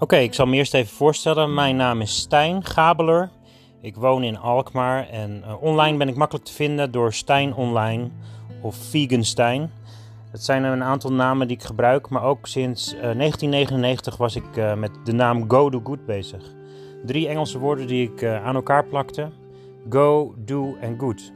Oké, 0.00 0.16
ik 0.16 0.34
zal 0.34 0.46
me 0.46 0.56
eerst 0.56 0.74
even 0.74 0.96
voorstellen. 0.96 1.54
Mijn 1.54 1.76
naam 1.76 2.00
is 2.00 2.16
Stijn 2.16 2.64
Gabeler. 2.64 3.30
Ik 3.80 3.96
woon 3.96 4.22
in 4.22 4.38
Alkmaar 4.38 5.08
en 5.08 5.42
uh, 5.46 5.62
online 5.62 5.96
ben 5.96 6.08
ik 6.08 6.16
makkelijk 6.16 6.46
te 6.46 6.52
vinden 6.52 6.90
door 6.90 7.12
Stijn 7.12 7.54
Online 7.54 8.08
of 8.62 8.76
Vegan 8.76 9.24
Stijn. 9.24 9.70
Het 10.30 10.44
zijn 10.44 10.64
een 10.64 10.82
aantal 10.82 11.12
namen 11.12 11.48
die 11.48 11.56
ik 11.56 11.62
gebruik, 11.62 12.08
maar 12.08 12.22
ook 12.22 12.46
sinds 12.46 12.94
uh, 12.94 13.00
1999 13.00 14.16
was 14.16 14.36
ik 14.36 14.56
uh, 14.56 14.74
met 14.74 14.90
de 15.04 15.12
naam 15.12 15.50
Go 15.50 15.70
Do 15.70 15.80
Good 15.84 16.06
bezig. 16.06 16.42
Drie 17.04 17.28
Engelse 17.28 17.58
woorden 17.58 17.86
die 17.86 18.12
ik 18.12 18.24
aan 18.24 18.54
elkaar 18.54 18.84
plakte: 18.84 19.30
Go, 19.88 20.34
Do 20.36 20.76
en 20.80 20.98
Good. 20.98 21.32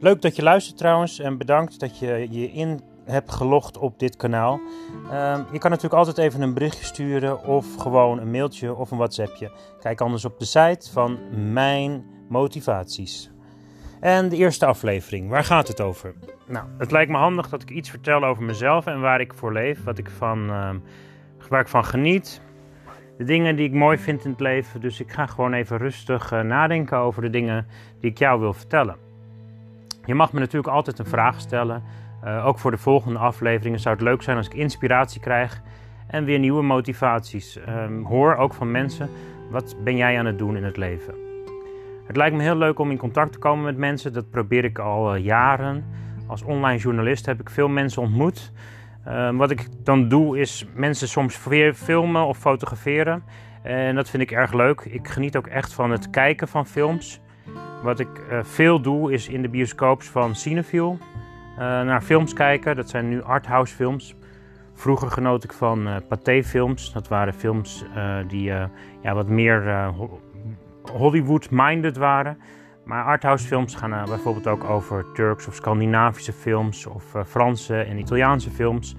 Leuk 0.00 0.22
dat 0.22 0.36
je 0.36 0.42
luistert 0.42 0.76
trouwens 0.76 1.18
en 1.18 1.38
bedankt 1.38 1.80
dat 1.80 1.98
je 1.98 2.26
je 2.30 2.52
in 2.52 2.80
hebt 3.10 3.32
gelogd 3.32 3.78
op 3.78 3.98
dit 3.98 4.16
kanaal. 4.16 4.60
Um, 5.04 5.46
je 5.52 5.58
kan 5.58 5.70
natuurlijk 5.70 5.94
altijd 5.94 6.18
even 6.18 6.42
een 6.42 6.54
berichtje 6.54 6.84
sturen 6.84 7.44
of 7.44 7.76
gewoon 7.76 8.18
een 8.18 8.30
mailtje 8.30 8.74
of 8.74 8.90
een 8.90 8.98
WhatsAppje. 8.98 9.50
Kijk 9.80 10.00
anders 10.00 10.24
op 10.24 10.38
de 10.38 10.44
site 10.44 10.92
van 10.92 11.18
Mijn 11.52 12.04
Motivaties. 12.28 13.30
En 14.00 14.28
de 14.28 14.36
eerste 14.36 14.66
aflevering, 14.66 15.28
waar 15.28 15.44
gaat 15.44 15.68
het 15.68 15.80
over? 15.80 16.14
Nou, 16.46 16.66
het 16.78 16.90
lijkt 16.90 17.10
me 17.10 17.16
handig 17.16 17.48
dat 17.48 17.62
ik 17.62 17.70
iets 17.70 17.90
vertel 17.90 18.24
over 18.24 18.42
mezelf 18.42 18.86
en 18.86 19.00
waar 19.00 19.20
ik 19.20 19.34
voor 19.34 19.52
leef, 19.52 19.84
wat 19.84 19.98
ik 19.98 20.10
van, 20.10 20.50
uh, 20.50 20.70
waar 21.48 21.60
ik 21.60 21.68
van 21.68 21.84
geniet. 21.84 22.40
De 23.18 23.24
dingen 23.24 23.56
die 23.56 23.66
ik 23.66 23.72
mooi 23.72 23.98
vind 23.98 24.24
in 24.24 24.30
het 24.30 24.40
leven. 24.40 24.80
Dus 24.80 25.00
ik 25.00 25.12
ga 25.12 25.26
gewoon 25.26 25.52
even 25.52 25.78
rustig 25.78 26.32
uh, 26.32 26.40
nadenken 26.40 26.98
over 26.98 27.22
de 27.22 27.30
dingen 27.30 27.66
die 28.00 28.10
ik 28.10 28.18
jou 28.18 28.40
wil 28.40 28.52
vertellen. 28.52 28.96
Je 30.04 30.14
mag 30.14 30.32
me 30.32 30.40
natuurlijk 30.40 30.74
altijd 30.74 30.98
een 30.98 31.06
vraag 31.06 31.40
stellen. 31.40 31.82
Uh, 32.24 32.46
ook 32.46 32.58
voor 32.58 32.70
de 32.70 32.76
volgende 32.76 33.18
afleveringen 33.18 33.80
zou 33.80 33.94
het 33.94 34.04
leuk 34.04 34.22
zijn 34.22 34.36
als 34.36 34.46
ik 34.46 34.54
inspiratie 34.54 35.20
krijg 35.20 35.62
en 36.06 36.24
weer 36.24 36.38
nieuwe 36.38 36.62
motivaties 36.62 37.58
um, 37.68 38.04
hoor, 38.04 38.36
ook 38.36 38.54
van 38.54 38.70
mensen. 38.70 39.10
Wat 39.50 39.76
ben 39.84 39.96
jij 39.96 40.18
aan 40.18 40.26
het 40.26 40.38
doen 40.38 40.56
in 40.56 40.64
het 40.64 40.76
leven? 40.76 41.14
Het 42.06 42.16
lijkt 42.16 42.36
me 42.36 42.42
heel 42.42 42.56
leuk 42.56 42.78
om 42.78 42.90
in 42.90 42.96
contact 42.96 43.32
te 43.32 43.38
komen 43.38 43.64
met 43.64 43.76
mensen. 43.76 44.12
Dat 44.12 44.30
probeer 44.30 44.64
ik 44.64 44.78
al 44.78 45.16
uh, 45.16 45.24
jaren. 45.24 45.84
Als 46.26 46.42
online 46.42 46.78
journalist 46.78 47.26
heb 47.26 47.40
ik 47.40 47.50
veel 47.50 47.68
mensen 47.68 48.02
ontmoet. 48.02 48.52
Uh, 49.08 49.30
wat 49.36 49.50
ik 49.50 49.68
dan 49.84 50.08
doe 50.08 50.38
is 50.38 50.66
mensen 50.74 51.08
soms 51.08 51.44
weer 51.44 51.74
filmen 51.74 52.26
of 52.26 52.38
fotograferen. 52.38 53.22
En 53.62 53.94
dat 53.94 54.10
vind 54.10 54.22
ik 54.22 54.30
erg 54.30 54.52
leuk. 54.52 54.80
Ik 54.80 55.08
geniet 55.08 55.36
ook 55.36 55.46
echt 55.46 55.72
van 55.72 55.90
het 55.90 56.10
kijken 56.10 56.48
van 56.48 56.66
films. 56.66 57.20
Wat 57.82 58.00
ik 58.00 58.08
uh, 58.30 58.38
veel 58.42 58.80
doe 58.80 59.12
is 59.12 59.28
in 59.28 59.42
de 59.42 59.48
bioscoops 59.48 60.08
van 60.08 60.34
Cinefil. 60.34 60.98
Uh, 61.58 61.64
naar 61.64 62.02
films 62.02 62.32
kijken. 62.32 62.76
Dat 62.76 62.88
zijn 62.88 63.08
nu 63.08 63.22
arthouse 63.22 63.74
films. 63.74 64.16
Vroeger 64.74 65.10
genoot 65.10 65.44
ik 65.44 65.52
van 65.52 65.88
uh, 65.88 65.96
Pathé 66.08 66.42
films. 66.42 66.92
Dat 66.92 67.08
waren 67.08 67.34
films 67.34 67.84
uh, 67.96 68.16
die 68.28 68.52
ja, 69.02 69.14
wat 69.14 69.28
meer 69.28 69.92
Hollywood-minded 70.92 71.96
waren. 71.96 72.38
Maar 72.84 73.04
arthouse 73.04 73.46
films 73.46 73.74
gaan 73.74 74.04
bijvoorbeeld 74.04 74.46
ook 74.46 74.64
over 74.64 75.12
Turks 75.12 75.46
of 75.46 75.54
Scandinavische 75.54 76.32
films 76.32 76.86
of 76.86 77.14
Franse 77.26 77.80
en 77.80 77.98
Italiaanse 77.98 78.50
films. 78.50 78.96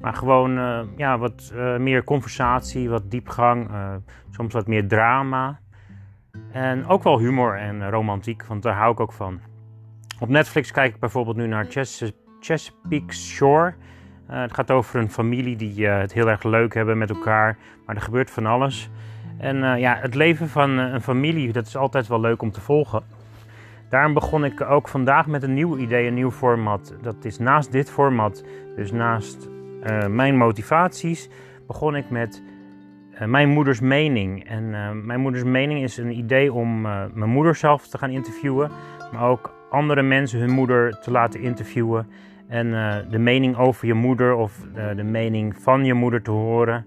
Maar 0.00 0.14
gewoon 0.14 0.52
ja, 0.96 1.18
wat 1.18 1.52
meer 1.78 2.04
conversatie, 2.04 2.90
wat 2.90 3.10
diepgang, 3.10 3.70
soms 4.30 4.54
wat 4.54 4.66
meer 4.66 4.88
drama. 4.88 5.60
En 6.52 6.86
ook 6.86 7.02
wel 7.02 7.18
humor 7.18 7.56
en 7.56 7.90
romantiek, 7.90 8.44
want 8.46 8.62
daar 8.62 8.76
hou 8.76 8.92
ik 8.92 9.00
ook 9.00 9.12
van. 9.12 9.40
Op 10.20 10.28
Netflix 10.28 10.70
kijk 10.70 10.94
ik 10.94 11.00
bijvoorbeeld 11.00 11.36
nu 11.36 11.46
naar 11.46 11.66
Chesapeake 12.40 13.14
Shore. 13.14 13.74
Uh, 14.30 14.40
het 14.40 14.54
gaat 14.54 14.70
over 14.70 15.00
een 15.00 15.10
familie 15.10 15.56
die 15.56 15.80
uh, 15.80 15.98
het 15.98 16.12
heel 16.12 16.28
erg 16.28 16.42
leuk 16.42 16.74
hebben 16.74 16.98
met 16.98 17.10
elkaar, 17.10 17.58
maar 17.86 17.96
er 17.96 18.02
gebeurt 18.02 18.30
van 18.30 18.46
alles. 18.46 18.90
En 19.38 19.56
uh, 19.56 19.78
ja, 19.78 19.96
het 20.00 20.14
leven 20.14 20.48
van 20.48 20.70
een 20.70 21.00
familie, 21.00 21.52
dat 21.52 21.66
is 21.66 21.76
altijd 21.76 22.06
wel 22.06 22.20
leuk 22.20 22.42
om 22.42 22.50
te 22.50 22.60
volgen. 22.60 23.02
Daarom 23.88 24.14
begon 24.14 24.44
ik 24.44 24.60
ook 24.60 24.88
vandaag 24.88 25.26
met 25.26 25.42
een 25.42 25.54
nieuw 25.54 25.76
idee, 25.76 26.06
een 26.06 26.14
nieuw 26.14 26.30
format. 26.30 26.94
Dat 27.02 27.24
is 27.24 27.38
naast 27.38 27.72
dit 27.72 27.90
format, 27.90 28.44
dus 28.76 28.92
naast 28.92 29.48
mijn 30.08 30.36
motivaties, 30.36 31.28
begon 31.66 31.96
ik 31.96 32.10
met 32.10 32.42
mijn 33.26 33.48
moeders 33.48 33.80
mening. 33.80 34.48
En 34.48 34.70
mijn 35.06 35.20
moeders 35.20 35.44
mening 35.44 35.82
is 35.82 35.96
een 35.96 36.18
idee 36.18 36.52
om 36.52 36.80
mijn 36.80 37.30
moeder 37.30 37.54
zelf 37.54 37.88
te 37.88 37.98
gaan 37.98 38.10
interviewen, 38.10 38.70
maar 39.12 39.28
ook 39.28 39.52
andere 39.70 40.02
mensen 40.02 40.40
hun 40.40 40.50
moeder 40.50 41.00
te 41.00 41.10
laten 41.10 41.40
interviewen 41.40 42.08
en 42.48 42.66
uh, 42.66 42.96
de 43.10 43.18
mening 43.18 43.56
over 43.56 43.86
je 43.86 43.94
moeder 43.94 44.34
of 44.34 44.66
uh, 44.76 44.96
de 44.96 45.02
mening 45.02 45.56
van 45.56 45.84
je 45.84 45.94
moeder 45.94 46.22
te 46.22 46.30
horen. 46.30 46.86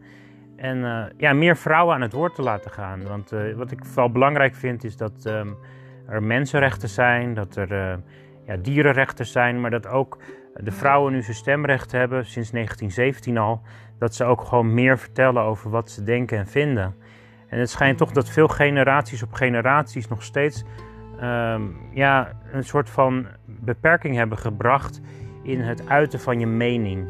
En 0.56 0.78
uh, 0.78 1.04
ja, 1.18 1.34
meer 1.34 1.58
vrouwen 1.58 1.96
aan 1.96 2.02
het 2.02 2.14
woord 2.14 2.36
te 2.36 2.42
laten 2.42 2.72
gaan. 2.72 3.08
Want 3.08 3.32
wat 3.56 3.72
ik 3.72 3.86
vooral 3.86 4.12
belangrijk 4.12 4.56
vind 4.56 4.84
is 4.84 4.98
dat 4.98 5.26
um, 5.26 5.56
er 6.08 6.24
mensenrechten 6.24 6.90
zijn, 6.90 7.34
dat 7.34 7.56
er 7.56 8.00
ja, 8.46 8.56
dierenrechten 8.58 9.26
zijn, 9.26 9.62
maar 9.62 9.72
dat 9.72 9.88
ook 9.88 10.18
de 10.56 10.72
vrouwen 10.72 11.14
nu 11.14 11.22
zijn 11.22 11.36
stemrecht 11.36 11.92
hebben 11.92 12.26
sinds 12.26 12.52
1917 12.52 13.38
al. 13.38 13.62
Dat 14.00 14.16
ze 14.16 14.24
ook 14.24 14.42
gewoon 14.42 14.74
meer 14.74 15.00
vertellen 15.00 15.44
over 15.44 15.70
wat 15.70 15.92
ze 15.92 16.04
denken 16.04 16.38
en 16.38 16.48
vinden. 16.48 16.96
En 17.48 17.60
het 17.60 17.70
schijnt 17.70 17.98
toch 17.98 18.12
dat 18.12 18.30
veel 18.30 18.48
generaties 18.48 19.24
op 19.24 19.34
generaties 19.34 20.08
nog 20.08 20.24
steeds 20.24 20.64
um, 21.22 21.76
ja, 21.92 22.32
een 22.52 22.64
soort 22.64 22.90
van 22.90 23.28
beperking 23.46 24.16
hebben 24.16 24.38
gebracht 24.38 25.02
in 25.44 25.60
het 25.60 25.90
uiten 25.90 26.20
van 26.20 26.40
je 26.40 26.48
mening. 26.48 27.08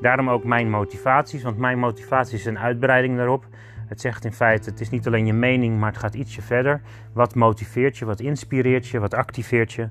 Daarom 0.00 0.30
ook 0.30 0.44
mijn 0.44 0.70
motivaties, 0.70 1.42
want 1.42 1.58
mijn 1.58 1.78
motivatie 1.78 2.38
is 2.38 2.44
een 2.44 2.58
uitbreiding 2.58 3.16
daarop. 3.16 3.46
Het 3.88 4.00
zegt 4.00 4.24
in 4.24 4.32
feite, 4.32 4.70
het 4.70 4.80
is 4.80 4.90
niet 4.90 5.06
alleen 5.06 5.26
je 5.26 5.32
mening, 5.32 5.78
maar 5.78 5.90
het 5.90 6.00
gaat 6.00 6.14
ietsje 6.14 6.42
verder. 6.42 6.80
Wat 7.12 7.34
motiveert 7.34 7.98
je, 7.98 8.04
wat 8.04 8.20
inspireert 8.20 8.88
je, 8.88 8.98
wat 8.98 9.14
activeert 9.14 9.72
je? 9.72 9.88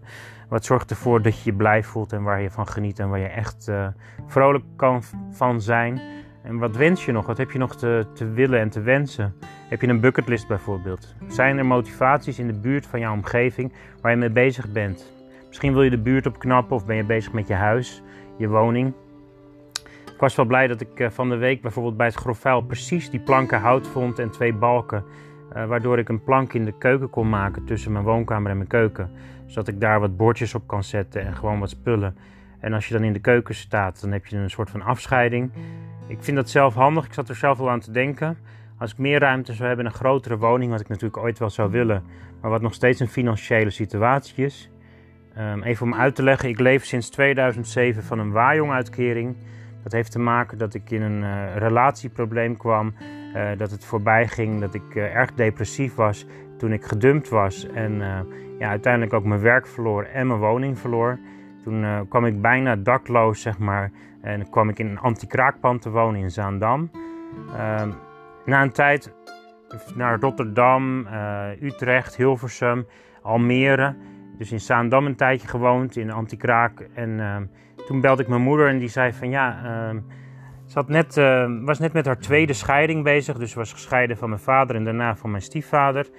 Wat 0.50 0.66
zorgt 0.66 0.90
ervoor 0.90 1.22
dat 1.22 1.38
je 1.44 1.52
je 1.52 1.58
blij 1.58 1.84
voelt 1.84 2.14
en 2.14 2.24
waar 2.24 2.42
je 2.42 2.52
van 2.52 2.68
geniet 2.68 3.00
en 3.00 3.10
waar 3.10 3.20
je 3.20 3.28
echt 3.28 3.68
uh, 3.70 3.88
vrolijk 4.28 4.64
kan 4.76 5.04
van 5.32 5.62
zijn? 5.62 6.02
En 6.46 6.58
wat 6.58 6.76
wens 6.76 7.06
je 7.06 7.12
nog? 7.12 7.26
Wat 7.26 7.38
heb 7.38 7.52
je 7.52 7.58
nog 7.58 7.76
te, 7.76 8.06
te 8.14 8.30
willen 8.30 8.60
en 8.60 8.70
te 8.70 8.82
wensen? 8.82 9.36
Heb 9.70 9.82
je 9.82 9.88
een 9.88 10.00
bucketlist 10.00 10.48
bijvoorbeeld? 10.48 11.16
Zijn 11.28 11.58
er 11.58 11.66
motivaties 11.66 12.40
in 12.40 12.48
de 12.48 12.60
buurt 12.60 12.86
van 12.86 13.00
jouw 13.00 13.14
omgeving 13.14 13.74
waar 14.02 14.12
je 14.12 14.18
mee 14.18 14.30
bezig 14.30 14.72
bent? 14.72 15.14
Misschien 15.48 15.74
wil 15.74 15.84
je 15.84 15.90
de 15.90 16.02
buurt 16.02 16.26
opknappen 16.26 16.76
of 16.76 16.86
ben 16.86 16.96
je 16.96 17.04
bezig 17.04 17.34
met 17.34 17.48
je 17.48 17.54
huis, 17.54 18.02
je 18.38 18.48
woning. 18.48 18.94
Ik 20.14 20.20
was 20.22 20.36
wel 20.36 20.46
blij 20.46 20.68
dat 20.68 20.82
ik 20.82 21.00
eh, 21.00 21.10
van 21.10 21.30
de 21.30 21.36
week 21.36 21.62
bijvoorbeeld 21.62 21.98
bij 21.98 22.06
het 22.06 22.16
grofvuil 22.16 22.62
precies 22.62 23.10
die 23.10 23.20
planken 23.20 23.60
hout 23.60 23.88
vond 23.88 24.20
en 24.20 24.30
twee 24.30 24.54
balken. 24.54 25.04
Uh, 25.56 25.66
waardoor 25.66 26.00
ik 26.00 26.10
een 26.10 26.24
plank 26.24 26.54
in 26.54 26.66
de 26.66 26.78
keuken 26.78 27.10
kon 27.10 27.30
maken 27.30 27.66
tussen 27.66 27.92
mijn 27.92 28.04
woonkamer 28.04 28.52
en 28.52 28.58
mijn 28.58 28.70
keuken. 28.70 29.12
Zodat 29.46 29.68
ik 29.68 29.82
daar 29.82 30.00
wat 30.00 30.18
bordjes 30.18 30.56
op 30.56 30.68
kan 30.68 30.84
zetten 30.84 31.26
en 31.26 31.36
gewoon 31.36 31.60
wat 31.60 31.70
spullen. 31.70 32.18
En 32.60 32.74
als 32.74 32.88
je 32.88 32.94
dan 32.94 33.04
in 33.04 33.14
de 33.14 33.20
keuken 33.20 33.56
staat, 33.56 34.02
dan 34.02 34.12
heb 34.12 34.26
je 34.26 34.38
een 34.38 34.50
soort 34.50 34.70
van 34.70 34.82
afscheiding. 34.82 35.52
Ik 36.08 36.18
vind 36.20 36.38
dat 36.38 36.50
zelf 36.50 36.74
handig. 36.74 37.06
Ik 37.06 37.14
zat 37.14 37.30
er 37.30 37.36
zelf 37.36 37.60
al 37.60 37.70
aan 37.70 37.80
te 37.80 37.92
denken. 37.92 38.38
Als 38.78 38.92
ik 38.92 38.98
meer 38.98 39.20
ruimte 39.20 39.54
zou 39.54 39.68
hebben, 39.68 39.86
een 39.86 39.94
grotere 39.94 40.38
woning, 40.38 40.72
wat 40.72 40.80
ik 40.80 40.88
natuurlijk 40.88 41.18
ooit 41.18 41.40
wel 41.40 41.50
zou 41.50 41.72
willen, 41.72 42.04
maar 42.42 42.52
wat 42.52 42.62
nog 42.62 42.74
steeds 42.74 43.00
een 43.00 43.08
financiële 43.08 43.70
situatie 43.70 44.46
is. 44.46 44.70
Um, 45.38 45.64
even 45.64 45.86
om 45.86 45.96
uit 45.96 46.16
te 46.16 46.24
leggen, 46.24 46.50
ik 46.50 46.60
leef 46.60 46.86
sinds 46.86 47.10
2007 47.10 48.04
van 48.04 48.20
een 48.20 48.32
waaijong-uitkering. 48.32 49.36
Dat 49.84 49.92
heeft 49.92 50.12
te 50.12 50.20
maken 50.20 50.58
dat 50.58 50.74
ik 50.74 50.92
in 50.92 51.02
een 51.02 51.22
uh, 51.22 51.56
relatieprobleem 51.56 52.58
kwam, 52.58 52.94
uh, 53.36 53.50
dat 53.58 53.72
het 53.72 53.86
voorbij 53.86 54.28
ging, 54.28 54.62
dat 54.62 54.74
ik 54.74 54.96
uh, 54.96 55.16
erg 55.16 55.34
depressief 55.34 55.96
was 55.96 56.26
toen 56.58 56.74
ik 56.74 56.84
gedumpt 56.84 57.30
was 57.30 57.68
en 57.68 58.02
ja, 58.60 58.70
uiteindelijk 58.70 59.14
ook 59.14 59.24
mijn 59.24 59.42
werk 59.42 59.68
verloor 59.68 60.04
en 60.04 60.28
mijn 60.28 60.40
woning 60.40 60.80
verloor. 60.80 61.20
Toen 61.66 62.08
kwam 62.10 62.26
ik 62.26 62.42
bijna 62.42 62.76
dakloos, 62.76 63.42
zeg 63.42 63.58
maar, 63.58 63.92
en 64.22 64.50
kwam 64.50 64.70
ik 64.70 64.80
in 64.80 64.88
een 64.88 65.00
anti-kraakpand 65.00 65.82
te 65.82 65.90
wonen 65.90 66.22
in 66.22 66.32
Zaandam. 66.32 66.92
Ehm, 67.56 67.90
na 68.46 68.62
een 68.62 68.72
tijd 68.72 69.14
naar 69.96 70.20
Rotterdam, 70.20 71.08
uh, 71.08 71.62
Utrecht, 71.62 72.16
Hilversum, 72.16 72.86
Almere. 73.22 73.96
Dus 74.38 74.52
in 74.52 74.60
Zaandam 74.60 75.06
een 75.06 75.16
tijdje 75.16 75.48
gewoond, 75.48 75.96
in 75.96 76.12
Antikraak. 76.12 76.88
En 76.94 77.10
uh, 77.10 77.36
toen 77.86 78.02
belde 78.02 78.22
ik 78.22 78.28
mijn 78.28 78.42
moeder 78.42 78.68
en 78.68 78.78
die 78.78 78.88
zei 78.88 79.14
van 79.14 79.30
ja, 79.30 79.62
uh, 79.64 80.00
ze 80.66 80.74
had 80.74 80.88
net, 80.88 81.16
was 81.64 81.80
net 81.80 81.94
met 81.94 82.06
haar 82.06 82.20
tweede 82.20 82.54
scheiding 82.54 83.04
bezig. 83.04 83.38
Dus 83.38 83.54
was 83.54 83.74
gescheiden 83.74 84.18
van 84.18 84.30
mijn 84.30 84.42
vader 84.42 84.76
en 84.76 84.84
daarna 84.84 85.16
van 85.16 85.30
mijn 85.30 85.44
stiefvader. 85.44 86.10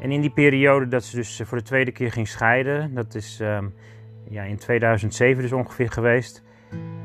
En 0.00 0.10
in 0.10 0.20
die 0.20 0.30
periode 0.30 0.88
dat 0.88 1.04
ze 1.04 1.16
dus 1.16 1.42
voor 1.44 1.58
de 1.58 1.64
tweede 1.64 1.92
keer 1.92 2.12
ging 2.12 2.28
scheiden, 2.28 2.94
dat 2.94 3.14
is 3.14 3.40
ehm, 3.40 3.66
ja, 4.30 4.42
in 4.42 4.56
2007 4.56 5.42
dus 5.42 5.52
ongeveer 5.52 5.90
geweest. 5.90 6.42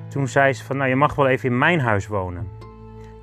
Toen 0.09 0.27
zei 0.27 0.53
ze 0.53 0.63
van 0.63 0.77
nou 0.77 0.89
je 0.89 0.95
mag 0.95 1.15
wel 1.15 1.27
even 1.27 1.49
in 1.49 1.57
mijn 1.57 1.79
huis 1.79 2.07
wonen. 2.07 2.47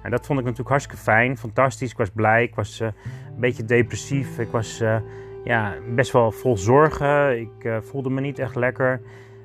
En 0.03 0.11
dat 0.11 0.27
vond 0.27 0.39
ik 0.39 0.45
natuurlijk 0.45 0.71
hartstikke 0.71 1.03
fijn, 1.03 1.39
fantastisch. 1.39 1.91
Ik 1.91 1.97
was 1.97 2.11
blij, 2.11 2.43
ik 2.43 2.55
was 2.55 2.81
uh, 2.81 2.89
een 3.35 3.41
beetje 3.41 3.65
depressief. 3.65 4.39
Ik 4.39 4.51
was 4.51 4.81
uh, 4.81 4.97
ja, 5.45 5.75
best 5.95 6.13
wel 6.13 6.33
vol 6.33 6.57
zorgen. 6.57 7.41
Ik 7.41 7.65
uh, 7.65 7.77
voelde 7.81 8.11
me 8.11 8.21
niet 8.21 8.39
echt 8.39 8.55
lekker. 8.55 9.01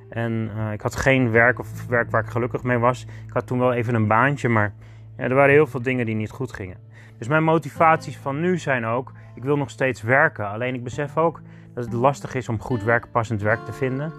En 0.08 0.50
ik 0.72 0.80
had 0.80 0.96
geen 0.96 1.30
werk 1.30 1.58
of 1.58 1.86
werk 1.86 2.10
waar 2.10 2.22
ik 2.22 2.30
gelukkig 2.30 2.62
mee 2.62 2.78
was. 2.78 3.02
Ik 3.02 3.32
had 3.32 3.46
toen 3.46 3.58
wel 3.58 3.72
even 3.72 3.94
een 3.94 4.06
baantje, 4.06 4.48
maar 4.48 4.74
ja, 5.16 5.24
er 5.24 5.34
waren 5.34 5.54
heel 5.54 5.66
veel 5.66 5.82
dingen 5.82 6.06
die 6.06 6.14
niet 6.14 6.30
goed 6.30 6.52
gingen. 6.52 6.76
Dus 7.18 7.28
mijn 7.28 7.44
motivaties 7.44 8.16
van 8.16 8.40
nu 8.40 8.58
zijn 8.58 8.84
ook, 8.84 9.12
ik 9.34 9.44
wil 9.44 9.56
nog 9.56 9.70
steeds 9.70 10.02
werken. 10.02 10.48
Alleen 10.48 10.74
ik 10.74 10.84
besef 10.84 11.16
ook 11.16 11.40
dat 11.74 11.84
het 11.84 11.92
lastig 11.92 12.34
is 12.34 12.48
om 12.48 12.60
goed 12.60 12.82
werk, 12.82 13.10
passend 13.10 13.42
werk 13.42 13.64
te 13.64 13.72
vinden. 13.72 14.12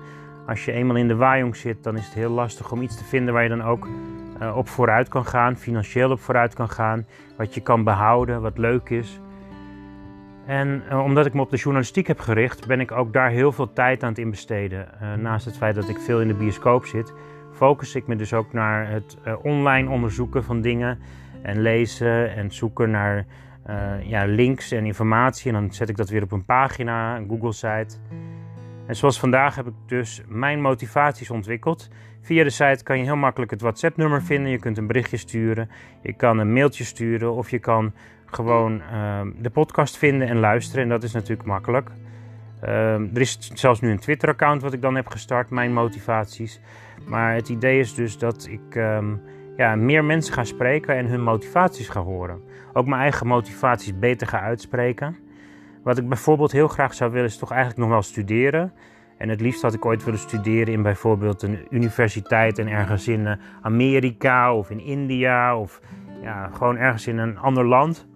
Als 0.48 0.66
je 0.66 0.72
eenmaal 0.72 0.96
in 0.96 1.08
de 1.08 1.16
waaijong 1.16 1.56
zit, 1.56 1.84
dan 1.84 1.98
is 1.98 2.06
het 2.06 2.14
heel 2.14 2.30
lastig 2.30 2.72
om 2.72 2.82
iets 2.82 2.98
te 2.98 3.04
vinden 3.04 3.34
waar 3.34 3.44
je 3.44 3.50
dan 3.50 3.64
ook 3.64 3.88
uh, 4.42 4.58
op 4.58 4.68
vooruit 4.68 5.08
kan 5.08 5.26
gaan, 5.26 5.58
financieel 5.58 6.12
op 6.12 6.20
vooruit 6.20 6.54
kan 6.54 6.70
gaan, 6.70 7.06
wat 7.38 7.54
je 7.54 7.62
kan 7.62 7.84
behouden, 7.84 8.42
wat 8.42 8.58
leuk 8.58 8.90
is. 8.90 9.20
En 10.46 10.84
uh, 10.92 11.04
omdat 11.04 11.26
ik 11.26 11.34
me 11.34 11.42
op 11.42 11.50
de 11.50 11.58
journalistiek 11.58 12.08
heb 12.08 12.20
gericht, 12.20 12.68
ben 12.68 12.80
ik 12.80 12.92
ook 12.92 13.14
daar 13.14 13.30
heel 13.30 13.52
veel 13.52 13.74
tijd 13.74 14.04
aan 14.04 14.10
het 14.10 14.18
inbesteden. 14.18 14.88
Uh, 15.02 15.14
naast 15.14 15.46
het 15.46 15.58
feit 15.58 15.76
dat 15.76 15.90
ik 15.90 16.00
veel 16.00 16.22
in 16.22 16.28
de 16.28 16.34
bioscoop 16.34 16.86
zit, 16.86 17.14
focus 17.52 17.96
ik 17.96 18.08
me 18.08 18.16
dus 18.16 18.34
ook 18.34 18.54
naar 18.54 18.90
het 18.90 19.18
online 19.42 19.90
onderzoeken 19.90 20.44
van 20.44 20.62
dingen 20.62 21.00
en 21.42 21.62
lezen 21.62 22.36
en 22.36 22.52
zoeken 22.52 22.92
naar 22.92 23.26
ja, 24.02 24.26
links 24.26 24.72
en 24.72 24.86
informatie. 24.86 25.54
En 25.54 25.60
dan 25.62 25.74
zet 25.74 25.90
ik 25.90 25.98
dat 25.98 26.10
weer 26.10 26.24
op 26.24 26.32
een 26.32 26.46
pagina, 26.46 27.18
een 27.18 27.28
Google-site. 27.30 27.98
En 28.88 28.96
zoals 28.96 29.20
vandaag 29.20 29.56
heb 29.56 29.68
ik 29.68 29.74
dus 29.86 30.22
mijn 30.28 30.62
motivaties 30.62 31.30
ontwikkeld. 31.30 31.90
Via 32.22 32.44
de 32.44 32.50
site 32.50 32.84
kan 32.84 32.98
je 32.98 33.04
heel 33.04 33.16
makkelijk 33.16 33.52
het 33.52 33.62
WhatsApp-nummer 33.62 34.24
vinden. 34.24 34.52
Je 34.52 34.60
kunt 34.60 34.78
een 34.78 34.88
berichtje 34.88 35.18
sturen, 35.18 35.70
je 36.02 36.14
kan 36.14 36.38
een 36.38 36.54
mailtje 36.54 36.84
sturen 36.84 37.34
of 37.34 37.50
je 37.50 37.60
kan 37.60 37.94
gewoon 38.26 38.82
uh, 38.92 39.22
de 39.40 39.50
podcast 39.50 39.98
vinden 39.98 40.28
en 40.28 40.40
luisteren. 40.40 40.84
En 40.84 40.90
dat 40.90 41.04
is 41.04 41.14
natuurlijk 41.14 41.48
makkelijk. 41.48 41.90
Uh, 42.64 42.94
er 42.94 43.22
is 43.22 43.52
zelfs 43.54 43.80
nu 43.80 43.92
een 43.92 44.00
Twitter-account 44.00 44.62
wat 44.62 44.74
ik 44.74 44.82
dan 44.82 44.96
heb 44.96 45.08
gestart, 45.08 45.50
mijn 45.50 45.74
motivaties. 45.74 46.60
Maar 47.08 47.34
het 47.34 47.50
idee 47.50 47.80
is 47.80 47.94
dus 47.94 48.18
dat 48.18 48.48
ik 48.50 48.76
um, 48.76 49.22
ja, 49.58 49.76
meer 49.76 50.06
mensen 50.06 50.34
ga 50.34 50.44
spreken 50.44 50.96
en 50.96 51.06
hun 51.06 51.24
motivaties 51.24 51.90
ga 51.90 52.02
horen. 52.02 52.42
Ook 52.74 52.86
mijn 52.86 53.02
eigen 53.02 53.28
motivaties 53.28 54.00
beter 54.00 54.28
ga 54.28 54.40
uitspreken. 54.40 55.18
Wat 55.88 55.98
ik 55.98 56.10
bijvoorbeeld 56.10 56.52
heel 56.52 56.68
graag 56.68 56.94
zou 56.94 57.12
willen 57.12 57.28
is 57.28 57.38
toch 57.38 57.52
eigenlijk 57.52 57.80
nog 57.80 57.90
wel 57.90 58.02
studeren. 58.02 58.74
En 59.18 59.30
het 59.30 59.42
liefst 59.42 59.62
had 59.62 59.74
ik 59.74 59.86
ooit 59.86 60.04
willen 60.04 60.20
studeren 60.20 60.74
in 60.74 60.82
bijvoorbeeld 60.82 61.42
een 61.42 61.60
universiteit 61.70 62.60
en 62.60 62.68
ergens 62.68 63.08
in 63.08 63.28
eh, 63.28 63.34
Amerika 63.62 64.54
of 64.54 64.70
in 64.70 64.80
India 64.80 65.58
of 65.58 65.82
ja, 66.22 66.50
gewoon 66.54 66.78
ergens 66.78 67.08
in 67.08 67.18
een 67.18 67.38
ander 67.38 67.66
land. 67.66 68.08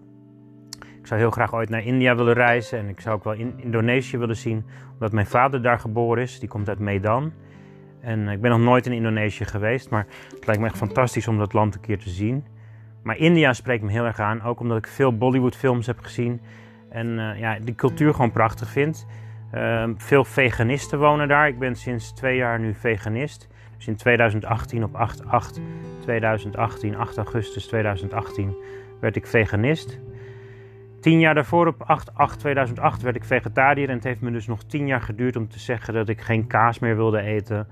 Ik 0.80 1.08
zou 1.08 1.20
heel 1.20 1.32
graag 1.32 1.54
ooit 1.54 1.70
naar 1.70 1.84
India 1.84 2.16
willen 2.16 2.34
reizen 2.34 2.80
en 2.80 2.88
ik 2.88 3.02
zou 3.02 3.16
ook 3.16 3.24
wel 3.24 3.34
in 3.34 3.54
Indonesië 3.58 4.18
willen 4.18 4.38
zien, 4.38 4.66
omdat 4.94 5.12
mijn 5.12 5.28
vader 5.28 5.62
daar 5.62 5.80
geboren 5.80 6.24
is. 6.24 6.40
Die 6.40 6.50
komt 6.50 6.70
uit 6.70 6.80
Medan. 6.80 7.32
En 8.00 8.28
ik 8.28 8.42
ben 8.42 8.52
nog 8.52 8.60
nooit 8.60 8.86
in 8.86 8.94
Indonesië 8.94 9.46
geweest, 9.46 9.90
maar 9.90 10.08
het 10.36 10.46
lijkt 10.46 10.62
me 10.62 10.68
echt 10.68 10.78
fantastisch 10.78 11.28
om 11.28 11.38
dat 11.38 11.54
land 11.54 11.76
een 11.76 11.82
keer 11.82 12.00
te 12.00 12.10
zien. 12.10 12.46
Maar 13.04 13.18
India 13.18 13.54
spreekt 13.54 13.84
me 13.84 13.92
heel 13.92 14.06
erg 14.06 14.20
aan, 14.20 14.42
ook 14.42 14.60
omdat 14.60 14.78
ik 14.78 14.88
veel 14.88 15.18
Bollywood 15.18 15.56
films 15.56 15.88
heb 15.88 16.00
gezien 16.00 16.42
en 16.92 17.08
uh, 17.08 17.40
ja, 17.40 17.58
die 17.60 17.76
cultuur 17.76 18.14
gewoon 18.14 18.32
prachtig 18.32 18.70
vind. 18.70 19.08
Uh, 19.54 19.90
veel 19.98 20.26
veganisten 20.26 21.00
wonen 21.00 21.28
daar. 21.28 21.48
Ik 21.48 21.60
ben 21.60 21.76
sinds 21.76 22.14
twee 22.14 22.38
jaar 22.38 22.60
nu 22.60 22.74
veganist. 22.74 23.48
Dus 23.78 23.88
in 23.88 23.96
2018 23.96 24.84
op 24.84 24.96
8, 24.96 25.26
8, 25.26 25.60
2018, 26.00 26.96
8 26.96 27.18
augustus 27.18 27.68
2018 27.68 28.56
werd 29.00 29.16
ik 29.16 29.28
veganist. 29.28 30.00
Tien 31.02 31.20
jaar 31.20 31.34
daarvoor 31.34 31.68
op 31.68 31.82
8, 31.82 32.16
8 32.16 32.40
2008 32.40 33.02
werd 33.02 33.16
ik 33.16 33.24
vegetariër. 33.24 33.90
En 33.90 33.96
het 33.96 34.04
heeft 34.04 34.22
me 34.22 34.32
dus 34.32 34.48
nog 34.48 34.64
tien 34.64 34.88
jaar 34.88 35.02
geduurd 35.02 35.36
om 35.36 35.48
te 35.48 35.60
zeggen 35.60 35.94
dat 35.94 36.10
ik 36.10 36.22
geen 36.22 36.48
kaas 36.48 36.80
meer 36.80 36.96
wilde 36.96 37.22
eten. 37.22 37.68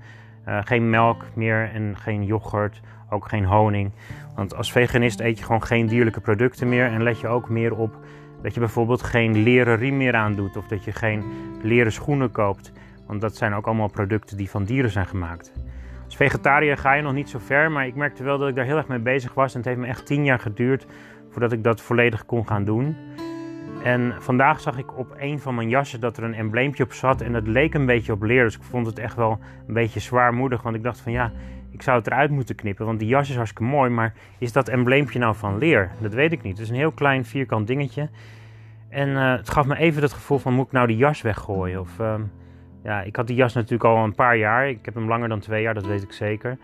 Uh, 0.48 0.58
geen 0.64 0.90
melk 0.90 1.24
meer 1.34 1.70
en 1.74 1.96
geen 1.96 2.24
yoghurt. 2.24 2.80
Ook 3.10 3.28
geen 3.28 3.44
honing. 3.44 3.92
Want 4.34 4.54
als 4.54 4.72
veganist 4.72 5.20
eet 5.20 5.38
je 5.38 5.44
gewoon 5.44 5.62
geen 5.62 5.86
dierlijke 5.86 6.20
producten 6.20 6.68
meer. 6.68 6.86
En 6.86 7.02
let 7.02 7.20
je 7.20 7.28
ook 7.28 7.48
meer 7.48 7.76
op 7.76 7.96
dat 8.42 8.54
je 8.54 8.60
bijvoorbeeld 8.60 9.02
geen 9.02 9.42
leren 9.42 9.76
riem 9.76 9.96
meer 9.96 10.14
aandoet 10.14 10.56
of 10.56 10.66
dat 10.66 10.84
je 10.84 10.92
geen 10.92 11.24
leren 11.62 11.92
schoenen 11.92 12.30
koopt. 12.30 12.72
Want 13.06 13.20
dat 13.20 13.36
zijn 13.36 13.54
ook 13.54 13.66
allemaal 13.66 13.90
producten 13.90 14.36
die 14.36 14.50
van 14.50 14.64
dieren 14.64 14.90
zijn 14.90 15.06
gemaakt. 15.06 15.52
Als 16.04 16.16
vegetariër 16.16 16.76
ga 16.76 16.92
je 16.92 17.02
nog 17.02 17.12
niet 17.12 17.28
zo 17.28 17.38
ver, 17.38 17.70
maar 17.70 17.86
ik 17.86 17.94
merkte 17.94 18.22
wel 18.22 18.38
dat 18.38 18.48
ik 18.48 18.54
daar 18.54 18.64
heel 18.64 18.76
erg 18.76 18.88
mee 18.88 18.98
bezig 18.98 19.34
was. 19.34 19.52
En 19.52 19.58
het 19.58 19.68
heeft 19.68 19.80
me 19.80 19.86
echt 19.86 20.06
tien 20.06 20.24
jaar 20.24 20.38
geduurd 20.38 20.86
voordat 21.30 21.52
ik 21.52 21.64
dat 21.64 21.80
volledig 21.80 22.26
kon 22.26 22.46
gaan 22.46 22.64
doen. 22.64 22.96
En 23.82 24.14
vandaag 24.18 24.60
zag 24.60 24.78
ik 24.78 24.98
op 24.98 25.14
een 25.18 25.40
van 25.40 25.54
mijn 25.54 25.68
jassen 25.68 26.00
dat 26.00 26.16
er 26.16 26.24
een 26.24 26.34
embleempje 26.34 26.84
op 26.84 26.92
zat 26.92 27.20
en 27.20 27.32
dat 27.32 27.46
leek 27.46 27.74
een 27.74 27.86
beetje 27.86 28.12
op 28.12 28.22
leer. 28.22 28.44
Dus 28.44 28.56
ik 28.56 28.62
vond 28.62 28.86
het 28.86 28.98
echt 28.98 29.16
wel 29.16 29.38
een 29.66 29.74
beetje 29.74 30.00
zwaarmoedig, 30.00 30.62
want 30.62 30.76
ik 30.76 30.82
dacht 30.82 31.00
van 31.00 31.12
ja, 31.12 31.32
ik 31.70 31.82
zou 31.82 31.98
het 31.98 32.06
eruit 32.06 32.30
moeten 32.30 32.54
knippen, 32.54 32.86
want 32.86 32.98
die 32.98 33.08
jas 33.08 33.30
is 33.30 33.36
hartstikke 33.36 33.70
mooi. 33.70 33.90
Maar 33.90 34.12
is 34.38 34.52
dat 34.52 34.68
embleempje 34.68 35.18
nou 35.18 35.34
van 35.34 35.58
leer? 35.58 35.90
Dat 36.00 36.14
weet 36.14 36.32
ik 36.32 36.42
niet. 36.42 36.52
Het 36.52 36.62
is 36.62 36.68
een 36.68 36.76
heel 36.76 36.92
klein 36.92 37.24
vierkant 37.24 37.66
dingetje. 37.66 38.08
En 38.88 39.08
uh, 39.08 39.36
het 39.36 39.50
gaf 39.50 39.66
me 39.66 39.76
even 39.76 40.02
het 40.02 40.12
gevoel 40.12 40.38
van, 40.38 40.54
moet 40.54 40.66
ik 40.66 40.72
nou 40.72 40.86
die 40.86 40.96
jas 40.96 41.22
weggooien? 41.22 41.80
Of, 41.80 41.98
uh, 42.00 42.14
ja, 42.82 43.02
ik 43.02 43.16
had 43.16 43.26
die 43.26 43.36
jas 43.36 43.54
natuurlijk 43.54 43.84
al 43.84 44.04
een 44.04 44.14
paar 44.14 44.36
jaar. 44.36 44.68
Ik 44.68 44.84
heb 44.84 44.94
hem 44.94 45.08
langer 45.08 45.28
dan 45.28 45.40
twee 45.40 45.62
jaar, 45.62 45.74
dat 45.74 45.86
weet 45.86 46.02
ik 46.02 46.12
zeker. 46.12 46.58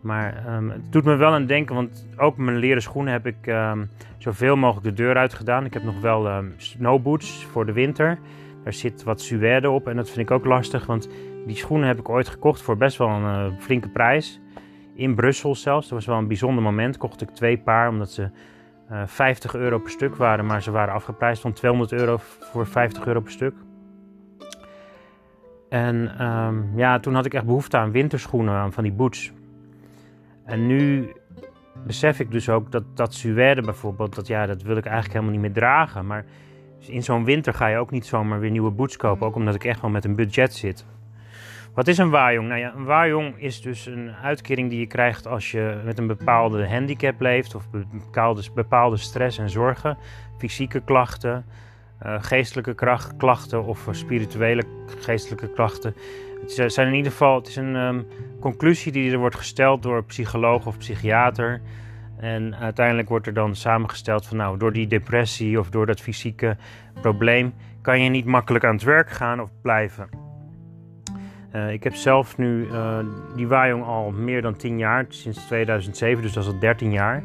Maar 0.00 0.56
um, 0.56 0.70
het 0.70 0.92
doet 0.92 1.04
me 1.04 1.16
wel 1.16 1.32
aan 1.32 1.46
denken, 1.46 1.74
want 1.74 2.06
ook 2.16 2.36
mijn 2.36 2.56
leren 2.56 2.82
schoenen 2.82 3.12
heb 3.12 3.26
ik 3.26 3.46
um, 3.46 3.88
zoveel 4.18 4.56
mogelijk 4.56 4.86
de 4.86 5.02
deur 5.02 5.16
uit 5.16 5.34
gedaan. 5.34 5.64
Ik 5.64 5.74
heb 5.74 5.82
nog 5.82 6.00
wel 6.00 6.44
snowboots 6.56 7.44
voor 7.44 7.66
de 7.66 7.72
winter. 7.72 8.18
Daar 8.64 8.72
zit 8.72 9.02
wat 9.02 9.20
suède 9.20 9.70
op 9.70 9.88
en 9.88 9.96
dat 9.96 10.10
vind 10.10 10.18
ik 10.18 10.30
ook 10.30 10.44
lastig, 10.44 10.86
want 10.86 11.08
die 11.46 11.56
schoenen 11.56 11.88
heb 11.88 11.98
ik 11.98 12.08
ooit 12.08 12.28
gekocht 12.28 12.62
voor 12.62 12.76
best 12.76 12.98
wel 12.98 13.08
een 13.08 13.52
uh, 13.52 13.58
flinke 13.58 13.88
prijs. 13.88 14.40
In 14.94 15.14
Brussel 15.14 15.54
zelfs. 15.54 15.88
Dat 15.88 15.98
was 15.98 16.06
wel 16.06 16.18
een 16.18 16.28
bijzonder 16.28 16.62
moment. 16.62 16.96
Kocht 16.96 17.20
ik 17.20 17.30
twee 17.30 17.58
paar 17.58 17.88
omdat 17.88 18.10
ze 18.10 18.22
uh, 18.90 19.02
eh, 19.02 19.08
50 19.08 19.54
euro 19.54 19.78
per 19.78 19.90
stuk 19.90 20.16
waren, 20.16 20.46
maar 20.46 20.62
ze 20.62 20.70
waren 20.70 20.94
afgeprijsd 20.94 21.42
van 21.42 21.52
200 21.52 21.92
euro 21.92 22.16
voor 22.20 22.66
50 22.66 23.06
euro 23.06 23.20
per 23.20 23.32
stuk. 23.32 23.54
En 25.68 26.26
um, 26.26 26.70
ja, 26.74 26.98
toen 26.98 27.14
had 27.14 27.26
ik 27.26 27.34
echt 27.34 27.44
behoefte 27.44 27.76
aan 27.76 27.90
winterschoenen, 27.90 28.54
aan 28.54 28.72
van 28.72 28.82
die 28.82 28.92
boots. 28.92 29.32
En 30.44 30.66
nu 30.66 31.12
besef 31.86 32.20
ik 32.20 32.30
dus 32.30 32.48
ook 32.48 32.72
dat 32.72 32.84
dat 32.94 33.14
suède 33.14 33.62
bijvoorbeeld, 33.62 34.14
dat, 34.14 34.26
ja, 34.26 34.46
dat 34.46 34.62
wil 34.62 34.76
ik 34.76 34.84
eigenlijk 34.84 35.14
helemaal 35.14 35.32
niet 35.32 35.42
meer 35.42 35.62
dragen. 35.62 36.06
Maar 36.06 36.24
in 36.78 37.02
zo'n 37.02 37.24
winter 37.24 37.54
ga 37.54 37.66
je 37.66 37.76
ook 37.76 37.90
niet 37.90 38.06
zomaar 38.06 38.40
weer 38.40 38.50
nieuwe 38.50 38.70
boots 38.70 38.96
kopen, 38.96 39.26
ook 39.26 39.34
omdat 39.34 39.54
ik 39.54 39.64
echt 39.64 39.80
wel 39.80 39.90
met 39.90 40.04
een 40.04 40.16
budget 40.16 40.54
zit. 40.54 40.86
Wat 41.80 41.88
is 41.88 41.98
een 41.98 42.10
waaijong? 42.10 42.48
Nou 42.48 42.60
ja, 42.60 42.72
een 42.74 42.84
waaijong 42.84 43.38
is 43.38 43.62
dus 43.62 43.86
een 43.86 44.10
uitkering 44.22 44.70
die 44.70 44.80
je 44.80 44.86
krijgt 44.86 45.26
als 45.26 45.50
je 45.50 45.80
met 45.84 45.98
een 45.98 46.06
bepaalde 46.06 46.68
handicap 46.68 47.20
leeft 47.20 47.54
of 47.54 47.70
bepaalde, 47.70 48.42
bepaalde 48.54 48.96
stress 48.96 49.38
en 49.38 49.50
zorgen, 49.50 49.98
fysieke 50.38 50.80
klachten, 50.80 51.44
uh, 52.06 52.22
geestelijke 52.22 52.74
klachten 53.16 53.64
of 53.64 53.88
spirituele 53.90 54.62
geestelijke 54.86 55.52
klachten. 55.52 55.94
Het 56.40 56.72
zijn 56.72 56.88
in 56.88 56.94
ieder 56.94 57.12
geval, 57.12 57.36
het 57.36 57.48
is 57.48 57.56
een 57.56 57.74
um, 57.74 58.06
conclusie 58.40 58.92
die 58.92 59.12
er 59.12 59.18
wordt 59.18 59.36
gesteld 59.36 59.82
door 59.82 60.04
psycholoog 60.04 60.66
of 60.66 60.78
psychiater. 60.78 61.60
En 62.18 62.56
uiteindelijk 62.56 63.08
wordt 63.08 63.26
er 63.26 63.34
dan 63.34 63.56
samengesteld 63.56 64.26
van 64.26 64.36
nou, 64.36 64.58
door 64.58 64.72
die 64.72 64.86
depressie 64.86 65.58
of 65.58 65.70
door 65.70 65.86
dat 65.86 66.00
fysieke 66.00 66.56
probleem 67.00 67.54
kan 67.82 68.00
je 68.00 68.10
niet 68.10 68.24
makkelijk 68.24 68.64
aan 68.64 68.74
het 68.74 68.84
werk 68.84 69.10
gaan 69.10 69.40
of 69.40 69.50
blijven. 69.62 70.29
Uh, 71.54 71.72
ik 71.72 71.84
heb 71.84 71.94
zelf 71.94 72.38
nu 72.38 72.66
uh, 72.66 72.98
die 73.36 73.46
Wajong 73.46 73.84
al 73.84 74.10
meer 74.10 74.42
dan 74.42 74.56
10 74.56 74.78
jaar, 74.78 75.06
sinds 75.08 75.46
2007, 75.46 76.22
dus 76.22 76.32
dat 76.32 76.44
is 76.44 76.50
al 76.50 76.58
13 76.58 76.92
jaar. 76.92 77.22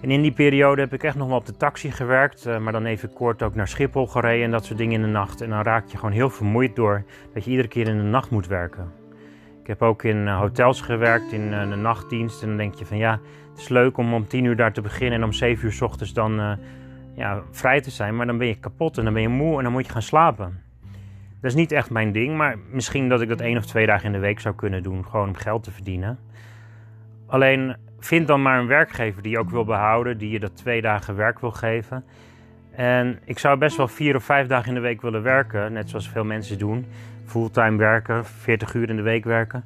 En 0.00 0.10
in 0.10 0.22
die 0.22 0.32
periode 0.32 0.80
heb 0.80 0.92
ik 0.92 1.02
echt 1.02 1.16
nog 1.16 1.28
wel 1.28 1.36
op 1.36 1.46
de 1.46 1.56
taxi 1.56 1.90
gewerkt, 1.90 2.46
uh, 2.46 2.58
maar 2.58 2.72
dan 2.72 2.84
even 2.84 3.12
kort 3.12 3.42
ook 3.42 3.54
naar 3.54 3.68
Schiphol 3.68 4.06
gereden 4.06 4.44
en 4.44 4.50
dat 4.50 4.64
soort 4.64 4.78
dingen 4.78 4.94
in 4.94 5.02
de 5.02 5.12
nacht. 5.12 5.40
En 5.40 5.50
dan 5.50 5.62
raak 5.62 5.86
je 5.88 5.96
gewoon 5.96 6.14
heel 6.14 6.30
vermoeid 6.30 6.76
door 6.76 7.04
dat 7.32 7.44
je 7.44 7.50
iedere 7.50 7.68
keer 7.68 7.88
in 7.88 7.96
de 7.96 8.02
nacht 8.02 8.30
moet 8.30 8.46
werken. 8.46 8.92
Ik 9.60 9.66
heb 9.66 9.82
ook 9.82 10.02
in 10.02 10.28
hotels 10.28 10.80
gewerkt, 10.80 11.32
in 11.32 11.50
de 11.50 11.76
nachtdienst. 11.76 12.42
En 12.42 12.48
dan 12.48 12.56
denk 12.56 12.74
je 12.74 12.86
van 12.86 12.96
ja, 12.96 13.20
het 13.50 13.60
is 13.60 13.68
leuk 13.68 13.96
om 13.96 14.14
om 14.14 14.26
10 14.26 14.44
uur 14.44 14.56
daar 14.56 14.72
te 14.72 14.80
beginnen 14.80 15.18
en 15.18 15.24
om 15.24 15.32
7 15.32 15.64
uur 15.64 15.72
s 15.72 15.80
ochtends 15.80 16.12
dan 16.12 16.58
ja, 17.14 17.42
vrij 17.50 17.80
te 17.80 17.90
zijn. 17.90 18.16
Maar 18.16 18.26
dan 18.26 18.38
ben 18.38 18.46
je 18.46 18.58
kapot 18.58 18.98
en 18.98 19.04
dan 19.04 19.12
ben 19.12 19.22
je 19.22 19.28
moe 19.28 19.56
en 19.56 19.62
dan 19.62 19.72
moet 19.72 19.86
je 19.86 19.92
gaan 19.92 20.02
slapen. 20.02 20.63
Dat 21.44 21.52
is 21.52 21.58
niet 21.58 21.72
echt 21.72 21.90
mijn 21.90 22.12
ding, 22.12 22.36
maar 22.36 22.58
misschien 22.70 23.08
dat 23.08 23.20
ik 23.20 23.28
dat 23.28 23.40
één 23.40 23.56
of 23.56 23.66
twee 23.66 23.86
dagen 23.86 24.06
in 24.06 24.12
de 24.12 24.18
week 24.18 24.40
zou 24.40 24.54
kunnen 24.54 24.82
doen, 24.82 25.04
gewoon 25.04 25.28
om 25.28 25.34
geld 25.34 25.62
te 25.62 25.70
verdienen. 25.70 26.18
Alleen 27.26 27.76
vind 27.98 28.26
dan 28.26 28.42
maar 28.42 28.58
een 28.58 28.66
werkgever 28.66 29.22
die 29.22 29.30
je 29.30 29.38
ook 29.38 29.50
wil 29.50 29.64
behouden, 29.64 30.18
die 30.18 30.30
je 30.30 30.40
dat 30.40 30.56
twee 30.56 30.80
dagen 30.80 31.16
werk 31.16 31.38
wil 31.38 31.50
geven. 31.50 32.04
En 32.70 33.18
ik 33.24 33.38
zou 33.38 33.58
best 33.58 33.76
wel 33.76 33.88
vier 33.88 34.16
of 34.16 34.24
vijf 34.24 34.46
dagen 34.46 34.68
in 34.68 34.74
de 34.74 34.80
week 34.80 35.02
willen 35.02 35.22
werken, 35.22 35.72
net 35.72 35.88
zoals 35.88 36.08
veel 36.08 36.24
mensen 36.24 36.58
doen. 36.58 36.86
Fulltime 37.24 37.76
werken, 37.76 38.24
40 38.24 38.74
uur 38.74 38.88
in 38.90 38.96
de 38.96 39.02
week 39.02 39.24
werken. 39.24 39.64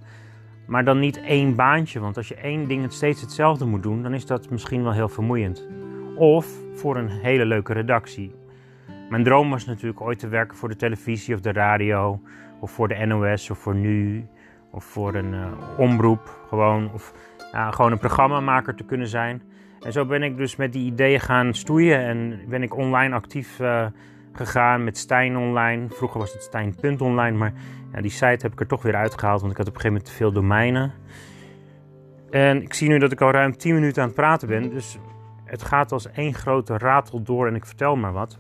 Maar 0.66 0.84
dan 0.84 0.98
niet 0.98 1.20
één 1.20 1.54
baantje, 1.54 2.00
want 2.00 2.16
als 2.16 2.28
je 2.28 2.34
één 2.34 2.68
ding 2.68 2.92
steeds 2.92 3.20
hetzelfde 3.20 3.64
moet 3.64 3.82
doen, 3.82 4.02
dan 4.02 4.14
is 4.14 4.26
dat 4.26 4.50
misschien 4.50 4.82
wel 4.82 4.92
heel 4.92 5.08
vermoeiend. 5.08 5.66
Of 6.16 6.46
voor 6.74 6.96
een 6.96 7.08
hele 7.08 7.44
leuke 7.44 7.72
redactie. 7.72 8.34
Mijn 9.08 9.24
droom 9.24 9.50
was 9.50 9.64
natuurlijk 9.64 10.00
ooit 10.00 10.18
te 10.18 10.28
werken 10.28 10.56
voor 10.56 10.68
de 10.68 10.76
televisie 10.76 11.34
of 11.34 11.40
de 11.40 11.52
radio, 11.52 12.20
of 12.60 12.70
voor 12.70 12.88
de 12.88 13.06
NOS 13.06 13.50
of 13.50 13.58
voor 13.58 13.74
Nu, 13.74 14.26
of 14.70 14.84
voor 14.84 15.14
een 15.14 15.32
uh, 15.32 15.46
omroep 15.78 16.40
gewoon, 16.48 16.92
of 16.92 17.12
gewoon 17.70 17.92
een 17.92 17.98
programmamaker 17.98 18.74
te 18.74 18.84
kunnen 18.84 19.08
zijn. 19.08 19.42
En 19.80 19.92
zo 19.92 20.06
ben 20.06 20.22
ik 20.22 20.36
dus 20.36 20.56
met 20.56 20.72
die 20.72 20.84
ideeën 20.84 21.20
gaan 21.20 21.54
stoeien 21.54 21.98
en 21.98 22.40
ben 22.48 22.62
ik 22.62 22.76
online 22.76 23.14
actief 23.14 23.60
uh, 23.60 23.86
gegaan 24.32 24.84
met 24.84 24.98
Stijn 24.98 25.36
Online. 25.36 25.86
Vroeger 25.88 26.18
was 26.20 26.32
het 26.32 26.42
Stijn.online, 26.42 27.36
maar 27.36 27.52
ja, 27.92 28.00
die 28.00 28.10
site 28.10 28.38
heb 28.38 28.52
ik 28.52 28.60
er 28.60 28.66
toch 28.66 28.82
weer 28.82 28.94
uitgehaald, 28.94 29.40
want 29.40 29.52
ik 29.52 29.58
had 29.58 29.68
op 29.68 29.74
een 29.74 29.80
gegeven 29.80 30.02
moment 30.02 30.16
te 30.16 30.22
veel 30.24 30.32
domeinen. 30.32 30.92
En 32.30 32.62
ik 32.62 32.74
zie 32.74 32.88
nu 32.88 32.98
dat 32.98 33.12
ik 33.12 33.20
al 33.20 33.30
ruim 33.30 33.56
10 33.56 33.74
minuten 33.74 34.02
aan 34.02 34.08
het 34.08 34.16
praten 34.16 34.48
ben, 34.48 34.70
dus 34.70 34.98
het 35.44 35.62
gaat 35.62 35.92
als 35.92 36.10
één 36.10 36.34
grote 36.34 36.78
ratel 36.78 37.22
door 37.22 37.46
en 37.46 37.54
ik 37.54 37.66
vertel 37.66 37.96
maar 37.96 38.12
wat. 38.12 38.38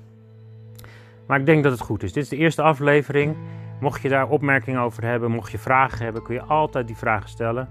Maar 1.28 1.38
ik 1.38 1.46
denk 1.46 1.62
dat 1.62 1.72
het 1.72 1.80
goed 1.80 2.02
is. 2.02 2.12
Dit 2.12 2.22
is 2.22 2.28
de 2.28 2.36
eerste 2.36 2.62
aflevering. 2.62 3.36
Mocht 3.80 4.02
je 4.02 4.08
daar 4.08 4.28
opmerkingen 4.28 4.80
over 4.80 5.04
hebben, 5.04 5.30
mocht 5.30 5.52
je 5.52 5.58
vragen 5.58 6.04
hebben, 6.04 6.22
kun 6.22 6.34
je 6.34 6.42
altijd 6.42 6.86
die 6.86 6.96
vragen 6.96 7.28
stellen. 7.28 7.68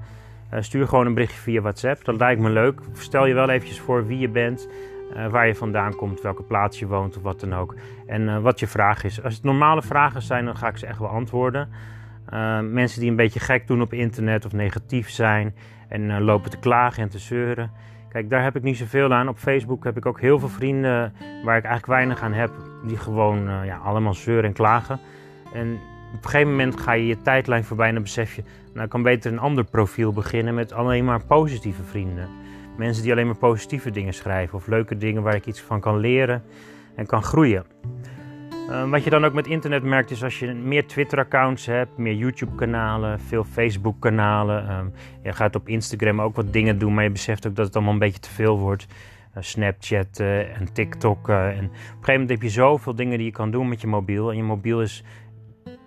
Uh, 0.53 0.61
stuur 0.61 0.87
gewoon 0.87 1.05
een 1.05 1.13
berichtje 1.13 1.41
via 1.41 1.61
WhatsApp. 1.61 2.05
Dat 2.05 2.17
lijkt 2.17 2.41
me 2.41 2.49
leuk. 2.49 2.81
Stel 2.93 3.25
je 3.25 3.33
wel 3.33 3.49
eventjes 3.49 3.79
voor 3.79 4.07
wie 4.07 4.19
je 4.19 4.29
bent, 4.29 4.67
uh, 5.15 5.27
waar 5.27 5.47
je 5.47 5.55
vandaan 5.55 5.95
komt, 5.95 6.21
welke 6.21 6.43
plaats 6.43 6.79
je 6.79 6.87
woont 6.87 7.17
of 7.17 7.23
wat 7.23 7.39
dan 7.39 7.55
ook. 7.55 7.75
En 8.05 8.21
uh, 8.21 8.39
wat 8.39 8.59
je 8.59 8.67
vraag 8.67 9.03
is. 9.03 9.23
Als 9.23 9.33
het 9.33 9.43
normale 9.43 9.81
vragen 9.81 10.21
zijn, 10.21 10.45
dan 10.45 10.57
ga 10.57 10.67
ik 10.67 10.77
ze 10.77 10.85
echt 10.85 10.99
wel 10.99 11.09
antwoorden. 11.09 11.69
mensen 12.71 12.99
die 12.99 13.09
een 13.09 13.15
beetje 13.15 13.39
gek 13.39 13.67
doen 13.67 13.81
op 13.81 13.93
internet 13.93 14.45
of 14.45 14.51
negatief 14.51 15.09
zijn 15.09 15.55
en 15.87 16.21
lopen 16.21 16.49
te 16.49 16.57
klagen 16.59 17.03
en 17.03 17.09
te 17.09 17.19
zeuren. 17.19 17.71
Kijk, 18.09 18.29
daar 18.29 18.43
heb 18.43 18.55
ik 18.55 18.63
niet 18.63 18.77
zoveel 18.77 19.13
aan. 19.13 19.27
Op 19.27 19.37
Facebook 19.37 19.83
heb 19.83 19.97
ik 19.97 20.05
ook 20.05 20.19
heel 20.19 20.39
veel 20.39 20.49
vrienden 20.49 21.13
waar 21.43 21.57
ik 21.57 21.63
eigenlijk 21.63 21.85
weinig 21.85 22.21
aan 22.21 22.33
heb, 22.33 22.51
die 22.87 22.97
gewoon 22.97 23.65
ja, 23.65 23.77
allemaal 23.77 24.13
zeuren 24.13 24.43
en 24.43 24.53
klagen. 24.53 24.99
En 25.53 25.73
op 26.15 26.23
een 26.23 26.29
gegeven 26.29 26.51
moment 26.51 26.79
ga 26.79 26.91
je 26.91 27.05
je 27.05 27.21
tijdlijn 27.21 27.63
voorbij 27.63 27.87
en 27.87 27.93
dan 27.93 28.03
besef 28.03 28.35
je, 28.35 28.43
nou 28.73 28.83
ik 28.83 28.89
kan 28.89 29.03
beter 29.03 29.31
een 29.31 29.39
ander 29.39 29.63
profiel 29.63 30.13
beginnen 30.13 30.53
met 30.55 30.73
alleen 30.73 31.05
maar 31.05 31.25
positieve 31.25 31.83
vrienden. 31.83 32.29
Mensen 32.77 33.03
die 33.03 33.11
alleen 33.11 33.25
maar 33.25 33.35
positieve 33.35 33.91
dingen 33.91 34.13
schrijven 34.13 34.57
of 34.57 34.67
leuke 34.67 34.97
dingen 34.97 35.23
waar 35.23 35.35
ik 35.35 35.45
iets 35.45 35.61
van 35.61 35.79
kan 35.79 35.97
leren 35.97 36.43
en 36.95 37.05
kan 37.05 37.23
groeien. 37.23 37.65
Uh, 38.69 38.89
wat 38.89 39.03
je 39.03 39.09
dan 39.09 39.25
ook 39.25 39.33
met 39.33 39.47
internet 39.47 39.83
merkt 39.83 40.11
is 40.11 40.23
als 40.23 40.39
je 40.39 40.53
meer 40.53 40.87
Twitter-accounts 40.87 41.65
hebt, 41.65 41.97
meer 41.97 42.13
YouTube-kanalen, 42.13 43.19
veel 43.19 43.43
Facebook-kanalen. 43.43 44.71
Um, 44.71 44.93
je 45.23 45.33
gaat 45.33 45.55
op 45.55 45.67
Instagram 45.67 46.21
ook 46.21 46.35
wat 46.35 46.53
dingen 46.53 46.77
doen, 46.77 46.93
maar 46.93 47.03
je 47.03 47.09
beseft 47.09 47.47
ook 47.47 47.55
dat 47.55 47.65
het 47.65 47.75
allemaal 47.75 47.93
een 47.93 47.99
beetje 47.99 48.19
te 48.19 48.29
veel 48.29 48.59
wordt. 48.59 48.85
Uh, 49.37 49.43
Snapchat 49.43 50.19
en 50.19 50.73
TikTok. 50.73 51.29
en 51.29 51.35
op 51.35 51.51
een 51.51 51.69
gegeven 51.69 52.11
moment 52.11 52.29
heb 52.29 52.41
je 52.41 52.49
zoveel 52.49 52.95
dingen 52.95 53.17
die 53.17 53.25
je 53.25 53.33
kan 53.33 53.51
doen 53.51 53.69
met 53.69 53.81
je 53.81 53.87
mobiel. 53.87 54.29
En 54.29 54.37
je 54.37 54.43
mobiel 54.43 54.81
is 54.81 55.03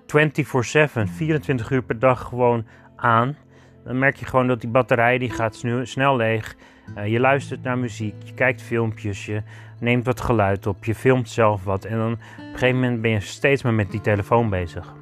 24/7, 0.07 1.03
24 1.05 1.71
uur 1.71 1.83
per 1.83 1.99
dag 1.99 2.21
gewoon 2.21 2.67
aan. 2.97 3.37
Dan 3.85 3.99
merk 3.99 4.17
je 4.17 4.27
gewoon 4.27 4.47
dat 4.47 4.61
die 4.61 4.71
batterij 4.71 5.19
die 5.19 5.31
gaat 5.31 5.65
snel 5.83 6.17
leeg. 6.17 6.57
Uh, 6.97 7.07
je 7.07 7.21
luistert 7.21 7.63
naar 7.63 7.79
muziek, 7.79 8.15
je 8.25 8.35
kijkt 8.35 8.63
filmpjes, 8.63 9.27
je 9.27 9.43
neemt 9.81 10.07
wat 10.07 10.21
geluid 10.21 10.67
op, 10.67 10.85
je 10.85 10.95
filmt 10.95 11.29
zelf 11.29 11.65
wat. 11.65 11.85
En 11.85 11.99
dan 11.99 12.13
op 12.13 12.19
een 12.39 12.45
gegeven 12.53 12.81
moment 12.81 13.03
ben 13.03 13.11
je 13.11 13.21
steeds 13.21 13.63
maar 13.63 13.75
met 13.75 13.91
die 13.91 14.01
telefoon 14.01 14.51
bezig. 14.51 14.95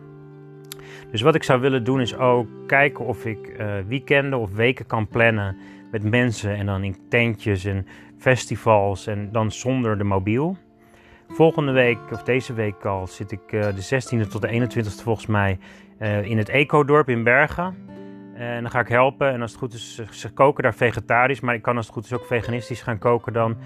Dus 1.11 1.21
wat 1.21 1.35
ik 1.35 1.43
zou 1.43 1.61
willen 1.61 1.85
doen 1.85 2.01
is 2.01 2.17
ook 2.17 2.47
kijken 2.67 3.05
of 3.05 3.25
ik 3.25 3.57
uh, 3.61 3.75
weekenden 3.87 4.39
of 4.39 4.53
weken 4.53 4.87
kan 4.87 5.09
plannen 5.09 5.57
met 5.91 6.03
mensen. 6.03 6.55
En 6.55 6.67
dan 6.67 6.85
in 6.85 6.97
tentjes 7.09 7.65
en 7.65 7.87
festivals 8.19 9.07
en 9.07 9.33
dan 9.33 9.53
zonder 9.53 9.99
de 9.99 10.05
mobiel. 10.05 10.57
Volgende 11.29 11.73
week, 11.73 11.99
of 12.13 12.23
deze 12.23 12.53
week 12.53 12.85
al, 12.85 13.07
zit 13.07 13.33
ik 13.33 13.53
uh, 13.53 13.63
de 13.63 14.03
16e 14.25 14.29
tot 14.29 14.43
de 14.43 14.69
21e 14.69 15.03
volgens 15.03 15.27
mij 15.27 15.59
uh, 16.01 16.23
in 16.23 16.39
het 16.39 16.49
Ecodorp 16.49 17.09
in 17.09 17.25
Bergen. 17.25 17.77
En 18.35 18.63
dan 18.63 18.71
ga 18.71 18.81
ik 18.81 18.89
helpen. 18.89 19.33
En 19.33 19.41
als 19.43 19.51
het 19.51 19.61
goed 19.61 19.75
is, 19.75 20.01
ze 20.11 20.33
koken 20.33 20.63
daar 20.63 20.75
vegetarisch. 20.75 21.41
Maar 21.41 21.55
ik 21.55 21.63
kan 21.63 21.77
als 21.77 21.87
het 21.87 21.95
goed 21.95 22.05
is 22.05 22.13
ook 22.13 22.27
veganistisch 22.27 22.83
gaan 22.83 22.99
koken 22.99 23.33
dan. 23.33 23.57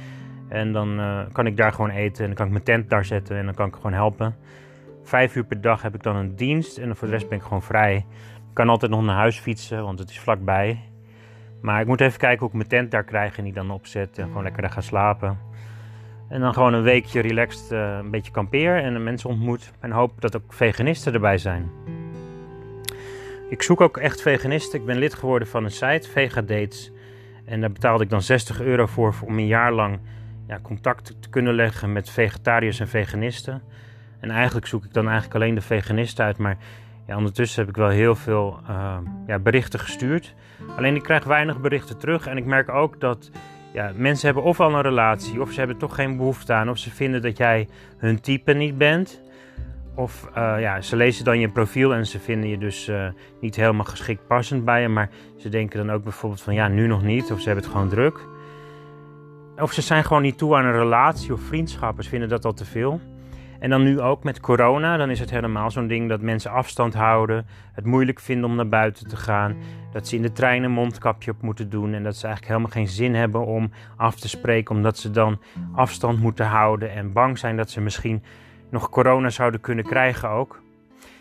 En 0.53 0.73
dan 0.73 1.01
uh, 1.01 1.21
kan 1.33 1.47
ik 1.47 1.57
daar 1.57 1.73
gewoon 1.73 1.91
eten. 1.91 2.21
En 2.21 2.27
dan 2.27 2.35
kan 2.35 2.47
ik 2.47 2.53
mijn 2.53 2.65
tent 2.65 2.91
daar 2.91 3.05
zetten. 3.05 3.37
En 3.37 3.45
dan 3.45 3.55
kan 3.55 3.69
ik 3.69 3.75
gewoon 3.75 3.93
helpen. 3.93 4.37
Vijf 5.03 5.37
uur 5.37 5.45
per 5.45 5.61
dag 5.61 5.83
heb 5.83 5.95
ik 5.95 6.03
dan 6.03 6.17
een 6.17 6.37
dienst. 6.37 6.79
En 6.79 6.97
voor 6.97 7.09
de 7.09 7.13
rest 7.13 7.29
ben 7.29 7.39
ik 7.39 7.45
gewoon 7.45 7.63
vrij. 7.63 7.95
Ik 8.49 8.55
kan 8.55 8.69
altijd 8.69 8.91
nog 8.91 9.03
naar 9.03 9.17
huis 9.17 9.39
fietsen, 9.39 9.83
want 9.83 9.99
het 9.99 10.11
is 10.11 10.21
vlakbij. 10.21 10.79
Maar 11.61 11.81
ik 11.81 11.87
moet 11.87 12.01
even 12.01 12.19
kijken 12.19 12.39
hoe 12.39 12.49
ik 12.49 12.55
mijn 12.55 12.69
tent 12.69 12.91
daar 12.91 13.05
krijg 13.05 13.39
en 13.39 13.45
die 13.45 13.53
dan 13.53 13.71
opzet. 13.71 14.19
En 14.19 14.27
gewoon 14.27 14.43
lekker 14.43 14.63
daar 14.63 14.71
gaan 14.71 14.83
slapen. 14.83 15.39
En 16.29 16.41
dan 16.41 16.55
gewoon 16.55 16.75
een 16.75 16.83
weekje 16.83 17.21
relaxed 17.21 17.73
uh, 17.73 17.97
een 17.97 18.11
beetje 18.11 18.33
kampeer 18.33 18.77
en 18.83 19.03
mensen 19.03 19.31
ontmoet. 19.31 19.73
En 19.81 19.91
hoop 19.91 20.21
dat 20.21 20.37
ook 20.37 20.53
veganisten 20.53 21.13
erbij 21.13 21.39
zijn. 21.39 21.71
Ik 23.49 23.63
zoek 23.63 23.81
ook 23.81 23.97
echt 23.97 24.23
veganisten. 24.23 24.81
Ik 24.81 24.87
ben 24.87 24.99
lid 24.99 25.15
geworden 25.15 25.49
van 25.49 25.65
een 25.65 25.71
site, 25.71 26.11
Vegadates. 26.11 26.93
En 27.45 27.61
daar 27.61 27.73
betaalde 27.73 28.05
ik 28.05 28.11
dan 28.11 28.23
60 28.23 28.61
euro 28.61 28.87
voor 28.87 29.15
om 29.25 29.39
een 29.39 29.47
jaar 29.47 29.73
lang 29.73 29.99
ja, 30.47 30.59
contact 30.63 31.23
te 31.23 31.29
kunnen 31.29 31.55
leggen 31.55 31.93
met 31.93 32.11
vegetariërs 32.11 32.81
en 32.81 32.89
veganisten. 32.89 33.63
En 34.21 34.31
eigenlijk 34.31 34.67
zoek 34.67 34.85
ik 34.85 34.93
dan 34.93 35.05
eigenlijk 35.05 35.35
alleen 35.35 35.55
de 35.55 35.61
veganisten 35.61 36.25
uit. 36.25 36.39
Maar 36.39 36.57
ja, 37.07 37.17
ondertussen 37.17 37.61
heb 37.61 37.69
ik 37.69 37.77
wel 37.77 37.89
heel 37.89 38.15
veel 38.15 38.59
uh, 38.71 38.97
ja, 39.27 39.39
berichten 39.39 39.81
gestuurd. 39.81 40.35
Alleen 40.77 40.97
ik 40.97 41.03
krijg 41.03 41.25
weinig 41.25 41.61
berichten 41.61 41.99
terug. 41.99 42.27
En 42.27 42.37
ik 42.37 42.45
merk 42.45 42.69
ook 42.69 43.01
dat 43.01 43.31
ja, 43.73 43.93
mensen 43.97 44.27
hebben 44.27 44.45
of 44.45 44.61
al 44.61 44.75
een 44.75 44.83
relatie, 44.83 45.41
of 45.41 45.53
ze 45.53 45.59
hebben 45.59 45.77
toch 45.77 45.95
geen 45.95 46.17
behoefte 46.17 46.53
aan, 46.53 46.71
of 46.71 46.79
ze 46.79 46.91
vinden 46.91 47.23
dat 47.23 47.37
jij 47.37 47.69
hun 47.97 48.21
type 48.21 48.53
niet 48.53 48.79
bent. 48.79 49.21
Of 49.95 50.29
uh, 50.37 50.55
ja, 50.61 50.81
ze 50.81 50.97
lezen 50.97 51.25
dan 51.25 51.39
je 51.39 51.49
profiel 51.49 51.95
en 51.95 52.07
ze 52.07 52.19
vinden 52.19 52.49
je 52.49 52.59
dus 52.59 52.89
uh, 52.89 53.07
niet 53.41 53.57
helemaal 53.57 53.85
geschikt 53.85 54.27
passend 54.27 54.65
bij 54.65 54.83
je, 54.83 54.89
maar 54.89 55.11
ze 55.37 55.49
denken 55.49 55.87
dan 55.87 55.95
ook 55.97 56.03
bijvoorbeeld 56.03 56.43
van 56.43 56.55
ja, 56.55 56.69
nu 56.69 56.87
nog 56.87 57.03
niet, 57.03 57.33
of 57.33 57.41
ze 57.41 57.47
hebben 57.47 57.65
het 57.65 57.73
gewoon 57.73 57.89
druk. 57.89 58.21
Of 59.57 59.73
ze 59.73 59.83
zijn 59.83 60.05
gewoon 60.05 60.23
niet 60.23 60.39
toe 60.39 60.57
aan 60.57 60.65
een 60.65 60.73
relatie 60.73 61.33
of 61.33 61.41
vriendschappen, 61.41 62.05
ze 62.05 62.11
vinden 62.11 62.29
dat 62.29 62.45
al 62.45 62.53
te 62.53 62.65
veel. 62.65 63.01
En 63.59 63.71
dan 63.71 63.83
nu 63.83 64.01
ook 64.01 64.25
met 64.25 64.41
corona, 64.41 64.97
dan 64.97 65.11
is 65.11 65.21
het 65.21 65.31
helemaal 65.31 65.71
zo'n 65.71 65.87
ding 65.87 66.09
dat 66.09 66.21
mensen 66.21 66.51
afstand 66.51 66.95
houden, 66.95 67.47
het 67.73 67.85
moeilijk 67.85 68.21
vinden 68.21 68.51
om 68.51 68.57
naar 68.57 68.69
buiten 68.69 69.09
te 69.09 69.17
gaan, 69.17 69.57
dat 69.93 70.09
ze 70.09 70.17
in 70.17 70.23
de 70.23 70.33
trein 70.33 70.63
een 70.63 70.71
mondkapje 70.71 71.31
op 71.31 71.43
moeten 71.43 71.71
doen 71.71 71.95
en 71.95 72.03
dat 72.03 72.17
ze 72.17 72.27
eigenlijk 72.27 72.55
helemaal 72.55 72.77
geen 72.77 72.95
zin 72.95 73.15
hebben 73.15 73.47
om 73.47 73.71
af 73.97 74.15
te 74.15 74.29
spreken, 74.29 74.75
omdat 74.75 74.99
ze 74.99 75.11
dan 75.11 75.41
afstand 75.75 76.21
moeten 76.21 76.47
houden 76.47 76.93
en 76.93 77.13
bang 77.13 77.39
zijn 77.39 77.57
dat 77.57 77.71
ze 77.71 77.81
misschien 77.81 78.23
nog 78.71 78.89
corona 78.89 79.31
zouden 79.31 79.61
kunnen 79.61 79.85
krijgen 79.85 80.29
ook. 80.29 80.63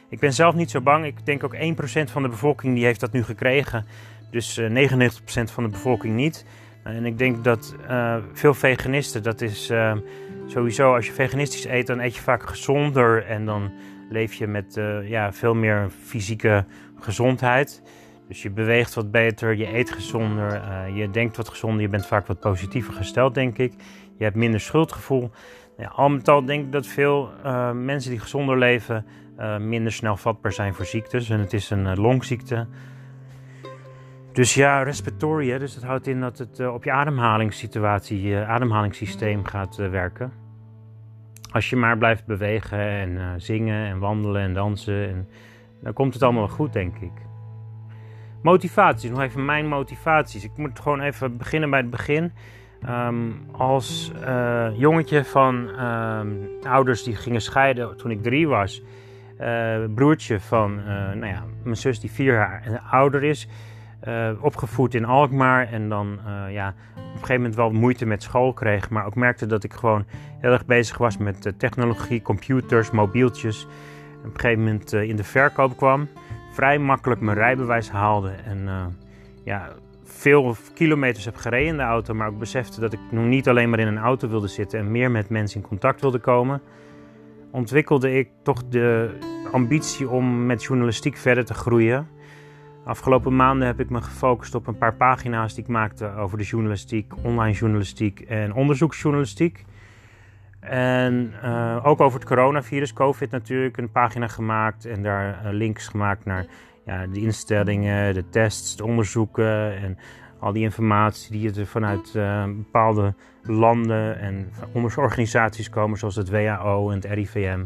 Ik 0.10 0.20
ben 0.20 0.34
zelf 0.34 0.56
niet 0.56 0.72
zo 0.72 0.82
bang, 0.82 1.06
ik 1.06 1.26
denk 1.26 1.44
ook 1.44 1.56
1% 1.56 1.58
van 2.12 2.22
de 2.22 2.30
bevolking 2.30 2.76
die 2.76 2.86
heeft 2.86 3.00
dat 3.00 3.12
nu 3.12 3.24
gekregen, 3.24 3.86
dus 4.32 4.60
99% 4.60 4.64
eh, 4.68 5.46
van 5.46 5.64
de 5.64 5.70
bevolking 5.70 6.16
niet. 6.16 6.46
En 6.84 7.06
ik 7.06 7.18
denk 7.18 7.44
dat 7.44 7.76
uh, 7.90 8.16
veel 8.34 8.54
veganisten, 8.54 9.24
dat 9.24 9.42
is 9.42 9.70
uh, 9.70 9.94
sowieso 10.48 10.96
als 10.96 11.06
je 11.06 11.14
veganistisch 11.14 11.66
eet, 11.66 11.88
dan 11.88 12.00
eet 12.00 12.16
je 12.16 12.22
vaak 12.22 12.44
gezonder 12.44 13.26
en 13.26 13.46
dan 13.46 13.72
leef 14.10 14.34
je 14.34 14.48
met 14.48 14.78
uh, 14.78 15.10
ja, 15.10 15.34
veel 15.34 15.54
meer 15.54 15.90
fysieke 16.04 16.66
gezondheid. 17.00 17.82
Dus 18.28 18.42
je 18.42 18.50
beweegt 18.50 18.94
wat 18.94 19.12
beter, 19.12 19.56
je 19.56 19.74
eet 19.74 19.92
gezonder, 19.92 20.62
je 20.94 21.10
denkt 21.10 21.38
wat 21.38 21.50
gezonder, 21.50 21.82
je 21.82 21.90
bent 21.90 22.06
vaak 22.06 22.28
wat 22.28 22.40
positiever 22.40 22.94
gesteld, 22.94 23.34
denk 23.34 23.58
ik. 23.58 23.74
Je 24.18 24.24
hebt 24.24 24.36
minder 24.36 24.60
schuldgevoel. 24.60 25.32
Ja, 25.78 25.88
al 25.88 26.10
met 26.10 26.28
al 26.28 26.46
denk 26.46 26.66
ik 26.66 26.72
dat 26.72 26.88
veel 26.88 27.30
mensen 27.74 28.12
die 28.12 28.20
gezonder 28.20 28.58
leven 28.58 29.06
minder 29.60 29.92
snel 29.92 30.18
vatbaar 30.18 30.54
zijn 30.54 30.74
voor 30.74 30.86
ziektes. 30.86 31.30
En 31.30 31.40
het 31.40 31.54
is 31.54 31.70
een 31.70 32.00
longziekte. 32.00 32.68
Dus 34.34 34.54
ja, 34.54 34.84
respiratory, 34.84 35.58
dus 35.58 35.74
dat 35.74 35.84
houdt 35.84 36.08
in 36.08 36.20
dat 36.20 36.38
het 36.38 36.60
uh, 36.60 36.74
op 36.74 36.84
je 36.84 36.92
ademhalingssituatie, 36.92 38.22
je 38.22 38.46
ademhalingssysteem 38.46 39.46
gaat 39.46 39.78
uh, 39.80 39.90
werken. 39.90 40.32
Als 41.52 41.70
je 41.70 41.76
maar 41.76 41.98
blijft 41.98 42.26
bewegen 42.26 42.80
en 42.80 43.10
uh, 43.10 43.28
zingen 43.38 43.88
en 43.88 44.00
wandelen 44.00 44.42
en 44.42 44.54
dansen, 44.54 45.08
en, 45.10 45.28
dan 45.82 45.94
komt 45.94 46.14
het 46.14 46.24
allemaal 46.24 46.48
goed, 46.48 46.74
denk 46.74 46.98
ik. 46.98 47.12
Motivaties, 48.42 49.10
nog 49.10 49.22
even 49.22 49.46
mijn 49.46 49.68
motivaties. 49.68 50.44
Ik 50.44 50.58
moet 50.58 50.80
gewoon 50.80 51.02
even 51.02 51.38
beginnen 51.38 51.70
bij 51.70 51.80
het 51.80 51.90
begin. 51.90 52.32
Um, 52.90 53.46
als 53.52 54.12
jongetje 54.74 55.24
van 55.24 55.56
um, 55.86 56.50
ouders 56.64 57.04
die 57.04 57.16
gingen 57.16 57.42
scheiden 57.42 57.98
toen 57.98 58.12
ik 58.12 58.24
drie 58.24 58.48
was, 58.48 58.84
broertje 59.96 60.40
van 60.40 60.76
nou 60.86 61.26
ja, 61.26 61.44
mijn 61.64 61.78
zus 61.78 62.00
die 62.00 62.12
vier 62.12 62.34
jaar 62.34 62.82
ouder 62.90 63.24
is 63.24 63.48
opgevoed 64.40 64.94
in 64.94 65.06
Alkmaar 65.06 65.68
en 65.68 65.90
dan 65.90 66.20
uh, 66.28 66.54
ja, 66.54 66.68
op 66.96 67.04
een 67.04 67.12
gegeven 67.12 67.36
moment 67.36 67.56
wel 67.56 67.72
moeite 67.72 68.06
met 68.06 68.24
school 68.24 68.54
kreeg, 68.54 68.90
maar 68.90 69.06
ook 69.06 69.16
merkte 69.16 69.46
dat 69.46 69.64
ik 69.64 69.74
gewoon 69.74 70.06
heel 70.40 70.52
erg 70.52 70.66
bezig 70.66 70.98
was 70.98 71.18
met 71.18 71.46
uh, 71.46 71.54
technologie, 71.58 72.22
computers, 72.22 72.92
mobieltjes. 72.92 73.68
Op 74.18 74.34
een 74.34 74.40
gegeven 74.40 74.64
moment 74.64 74.94
in 74.94 75.16
de 75.16 75.24
verkoop 75.24 75.78
kwam, 75.78 76.08
vrij 76.52 76.80
makkelijk 76.80 77.22
mijn 77.22 77.38
rijbewijs 77.38 77.90
haalde 77.90 78.30
en 78.46 78.70
ja, 79.44 79.70
veel 80.04 80.56
kilometers 80.74 81.26
heb 81.26 81.36
gereden 81.36 81.68
in 81.68 81.78
de 81.78 81.84
auto, 81.84 82.14
maar 82.14 82.28
ook 82.28 82.40
besefte 82.40 82.80
dat 82.80 82.94
ik 82.94 83.00
nog 83.12 83.26
niet 83.26 83.50
alleen 83.50 83.70
maar 83.70 83.80
in 83.80 83.88
een 83.88 83.98
auto 83.98 84.28
wilde 84.28 84.48
zitten 84.48 84.80
en 84.80 84.92
meer 84.92 85.12
met 85.12 85.30
mensen 85.30 85.62
in 85.62 85.68
contact 85.68 86.02
wilde 86.02 86.20
komen. 86.20 86.62
Ontwikkelde 87.52 88.14
ik 88.14 88.30
toch 88.44 88.64
de 88.70 89.10
ambitie 89.52 90.10
om 90.10 90.46
met 90.46 90.64
journalistiek 90.64 91.18
verder 91.18 91.46
te 91.46 91.54
groeien. 91.54 92.08
Afgelopen 92.86 93.36
maanden 93.36 93.68
heb 93.68 93.80
ik 93.80 93.90
me 93.90 94.02
gefocust 94.02 94.56
op 94.56 94.68
een 94.68 94.78
paar 94.78 94.94
pagina's 94.94 95.54
die 95.54 95.64
ik 95.64 95.70
maakte 95.70 96.14
over 96.16 96.38
de 96.38 96.44
journalistiek, 96.44 97.14
online 97.22 97.56
journalistiek 97.56 98.20
en 98.20 98.54
onderzoeksjournalistiek. 98.54 99.66
En 100.60 101.34
uh, 101.44 101.86
ook 101.86 102.02
over 102.02 102.20
het 102.20 102.28
coronavirus, 102.28 102.94
COVID 102.94 103.32
natuurlijk, 103.32 103.78
een 103.78 103.92
pagina 103.92 104.28
gemaakt 104.28 104.86
en 104.86 105.04
daar 105.04 105.42
uh, 105.46 105.52
links 105.52 105.88
gemaakt 105.88 106.26
naar 106.26 106.46
ja, 106.86 107.08
de 107.08 107.22
instellingen, 107.22 108.14
de 108.14 108.30
tests, 108.30 108.76
de 108.76 108.86
onderzoeken 108.86 109.78
en 109.78 109.98
al 110.40 110.52
die 110.52 110.64
informatie 110.64 111.32
die 111.32 111.60
er 111.60 111.68
vanuit 111.68 112.14
uh, 112.16 112.44
bepaalde 112.44 113.14
landen 113.44 114.20
en 114.20 114.52
onderzoeksorganisaties 114.72 115.70
komen, 115.70 115.98
zoals 115.98 116.16
het 116.16 116.30
WHO 116.30 116.90
en 116.90 116.96
het 116.96 117.06
RIVM. 117.06 117.64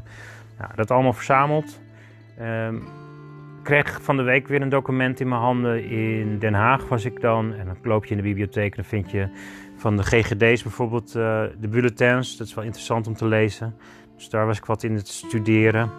Nou, 0.57 0.71
dat 0.75 0.91
allemaal 0.91 1.13
verzameld. 1.13 1.79
Um, 2.41 2.83
kreeg 3.65 3.99
van 4.01 4.17
de 4.17 4.23
week 4.23 4.47
weer 4.47 4.61
een 4.61 4.69
document 4.69 5.19
in 5.19 5.27
mijn 5.27 5.41
handen. 5.41 5.83
In 5.89 6.39
Den 6.39 6.53
Haag 6.53 6.87
was 6.87 7.05
ik 7.05 7.21
dan. 7.21 7.53
En 7.53 7.65
dan 7.65 7.77
loop 7.83 8.05
je 8.05 8.11
in 8.11 8.17
de 8.17 8.23
bibliotheek 8.23 8.75
en 8.75 8.81
dan 8.81 8.85
vind 8.85 9.11
je 9.11 9.29
van 9.75 9.97
de 9.97 10.03
GGD's 10.03 10.63
bijvoorbeeld 10.63 11.07
uh, 11.07 11.43
de 11.59 11.67
bulletins. 11.67 12.37
Dat 12.37 12.47
is 12.47 12.53
wel 12.53 12.63
interessant 12.63 13.07
om 13.07 13.13
te 13.13 13.25
lezen. 13.25 13.75
Dus 14.15 14.29
daar 14.29 14.45
was 14.45 14.57
ik 14.57 14.65
wat 14.65 14.83
in 14.83 14.95
het 14.95 15.07
studeren. 15.07 15.91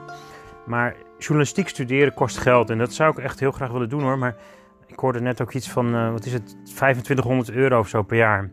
Maar 0.66 0.96
journalistiek 1.18 1.68
studeren 1.68 2.14
kost 2.14 2.38
geld. 2.38 2.70
En 2.70 2.78
dat 2.78 2.92
zou 2.92 3.10
ik 3.10 3.18
echt 3.18 3.40
heel 3.40 3.52
graag 3.52 3.70
willen 3.70 3.88
doen 3.88 4.02
hoor. 4.02 4.18
Maar 4.18 4.36
ik 4.86 4.98
hoorde 4.98 5.20
net 5.20 5.40
ook 5.40 5.52
iets 5.52 5.70
van, 5.70 5.94
uh, 5.94 6.10
wat 6.10 6.24
is 6.24 6.32
het, 6.32 6.56
2500 6.64 7.50
euro 7.50 7.78
of 7.78 7.88
zo 7.88 8.02
per 8.02 8.16
jaar. 8.16 8.50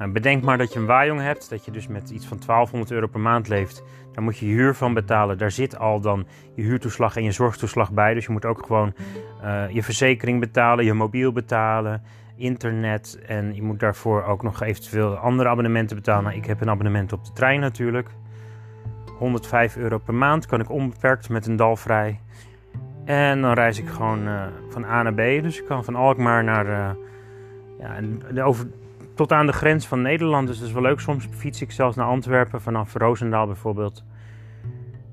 Nou, 0.00 0.12
bedenk 0.12 0.42
maar 0.42 0.58
dat 0.58 0.72
je 0.72 0.78
een 0.78 0.86
waaijong 0.86 1.20
hebt, 1.20 1.50
dat 1.50 1.64
je 1.64 1.70
dus 1.70 1.86
met 1.86 2.10
iets 2.10 2.26
van 2.26 2.38
1200 2.46 2.90
euro 2.90 3.06
per 3.06 3.20
maand 3.20 3.48
leeft. 3.48 3.82
Daar 4.12 4.24
moet 4.24 4.38
je 4.38 4.46
huur 4.46 4.74
van 4.74 4.94
betalen. 4.94 5.38
Daar 5.38 5.50
zit 5.50 5.78
al 5.78 6.00
dan 6.00 6.26
je 6.54 6.62
huurtoeslag 6.62 7.16
en 7.16 7.24
je 7.24 7.32
zorgtoeslag 7.32 7.92
bij. 7.92 8.14
Dus 8.14 8.26
je 8.26 8.32
moet 8.32 8.44
ook 8.44 8.66
gewoon 8.66 8.94
uh, 9.44 9.70
je 9.70 9.82
verzekering 9.82 10.40
betalen, 10.40 10.84
je 10.84 10.92
mobiel 10.92 11.32
betalen, 11.32 12.02
internet. 12.36 13.18
En 13.26 13.54
je 13.54 13.62
moet 13.62 13.80
daarvoor 13.80 14.24
ook 14.24 14.42
nog 14.42 14.62
eventueel 14.62 15.16
andere 15.16 15.48
abonnementen 15.48 15.96
betalen. 15.96 16.24
Nou, 16.24 16.36
ik 16.36 16.46
heb 16.46 16.60
een 16.60 16.70
abonnement 16.70 17.12
op 17.12 17.24
de 17.24 17.32
trein 17.32 17.60
natuurlijk. 17.60 18.08
105 19.18 19.76
euro 19.76 19.98
per 19.98 20.14
maand 20.14 20.46
kan 20.46 20.60
ik 20.60 20.70
onbeperkt 20.70 21.28
met 21.28 21.46
een 21.46 21.56
dal 21.56 21.76
vrij. 21.76 22.20
En 23.04 23.40
dan 23.40 23.52
reis 23.52 23.78
ik 23.78 23.88
gewoon 23.88 24.28
uh, 24.28 24.42
van 24.68 24.84
A 24.84 25.02
naar 25.02 25.14
B. 25.14 25.42
Dus 25.42 25.60
ik 25.60 25.66
kan 25.66 25.84
van 25.84 25.94
Alkmaar 25.94 26.44
naar. 26.44 26.66
Uh, 26.66 26.90
ja, 27.78 28.00
de 28.32 28.42
over, 28.42 28.66
tot 29.14 29.32
aan 29.32 29.46
de 29.46 29.52
grens 29.52 29.86
van 29.86 30.02
Nederland. 30.02 30.46
Dus 30.46 30.58
dat 30.58 30.68
is 30.68 30.74
wel 30.74 30.82
leuk. 30.82 31.00
Soms 31.00 31.28
fiets 31.30 31.62
ik 31.62 31.72
zelfs 31.72 31.96
naar 31.96 32.06
Antwerpen 32.06 32.60
vanaf 32.60 32.94
Roosendaal 32.94 33.46
bijvoorbeeld. 33.46 34.04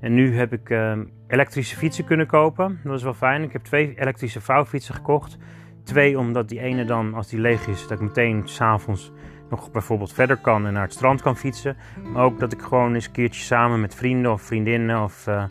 En 0.00 0.14
nu 0.14 0.36
heb 0.36 0.52
ik 0.52 0.70
uh, 0.70 0.92
elektrische 1.28 1.76
fietsen 1.76 2.04
kunnen 2.04 2.26
kopen. 2.26 2.80
Dat 2.84 2.94
is 2.94 3.02
wel 3.02 3.14
fijn. 3.14 3.42
Ik 3.42 3.52
heb 3.52 3.62
twee 3.62 3.94
elektrische 4.00 4.40
vouwfietsen 4.40 4.94
gekocht. 4.94 5.36
Twee 5.84 6.18
omdat 6.18 6.48
die 6.48 6.60
ene 6.60 6.84
dan, 6.84 7.14
als 7.14 7.28
die 7.28 7.40
leeg 7.40 7.66
is, 7.66 7.82
dat 7.82 7.90
ik 7.90 8.00
meteen 8.00 8.42
s'avonds 8.44 9.12
nog 9.50 9.70
bijvoorbeeld 9.70 10.12
verder 10.12 10.36
kan 10.36 10.66
en 10.66 10.72
naar 10.72 10.82
het 10.82 10.92
strand 10.92 11.22
kan 11.22 11.36
fietsen. 11.36 11.76
Maar 12.12 12.24
ook 12.24 12.38
dat 12.38 12.52
ik 12.52 12.62
gewoon 12.62 12.94
eens 12.94 13.06
een 13.06 13.12
keertje 13.12 13.42
samen 13.42 13.80
met 13.80 13.94
vrienden 13.94 14.32
of 14.32 14.42
vriendinnen 14.42 15.02
of 15.02 15.26
uh, 15.26 15.44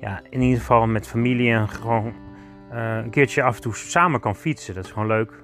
ja, 0.00 0.20
in 0.30 0.40
ieder 0.40 0.58
geval 0.58 0.86
met 0.86 1.08
familie 1.08 1.52
en 1.52 1.68
gewoon 1.68 2.12
uh, 2.72 2.96
een 2.96 3.10
keertje 3.10 3.42
af 3.42 3.56
en 3.56 3.62
toe 3.62 3.74
samen 3.74 4.20
kan 4.20 4.36
fietsen. 4.36 4.74
Dat 4.74 4.84
is 4.84 4.90
gewoon 4.90 5.08
leuk. 5.08 5.39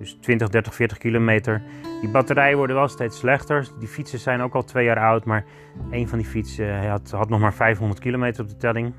Dus 0.00 0.16
20, 0.20 0.48
30, 0.48 0.74
40 0.74 0.98
kilometer. 0.98 1.62
Die 2.00 2.10
batterijen 2.10 2.56
worden 2.56 2.76
wel 2.76 2.88
steeds 2.88 3.18
slechter. 3.18 3.68
Die 3.78 3.88
fietsen 3.88 4.18
zijn 4.18 4.40
ook 4.40 4.54
al 4.54 4.64
twee 4.64 4.84
jaar 4.84 4.98
oud. 4.98 5.24
Maar 5.24 5.44
een 5.90 6.08
van 6.08 6.18
die 6.18 6.26
fietsen 6.26 6.88
had, 6.88 7.10
had 7.10 7.28
nog 7.28 7.40
maar 7.40 7.54
500 7.54 8.00
kilometer 8.00 8.42
op 8.42 8.48
de 8.48 8.56
telling. 8.56 8.92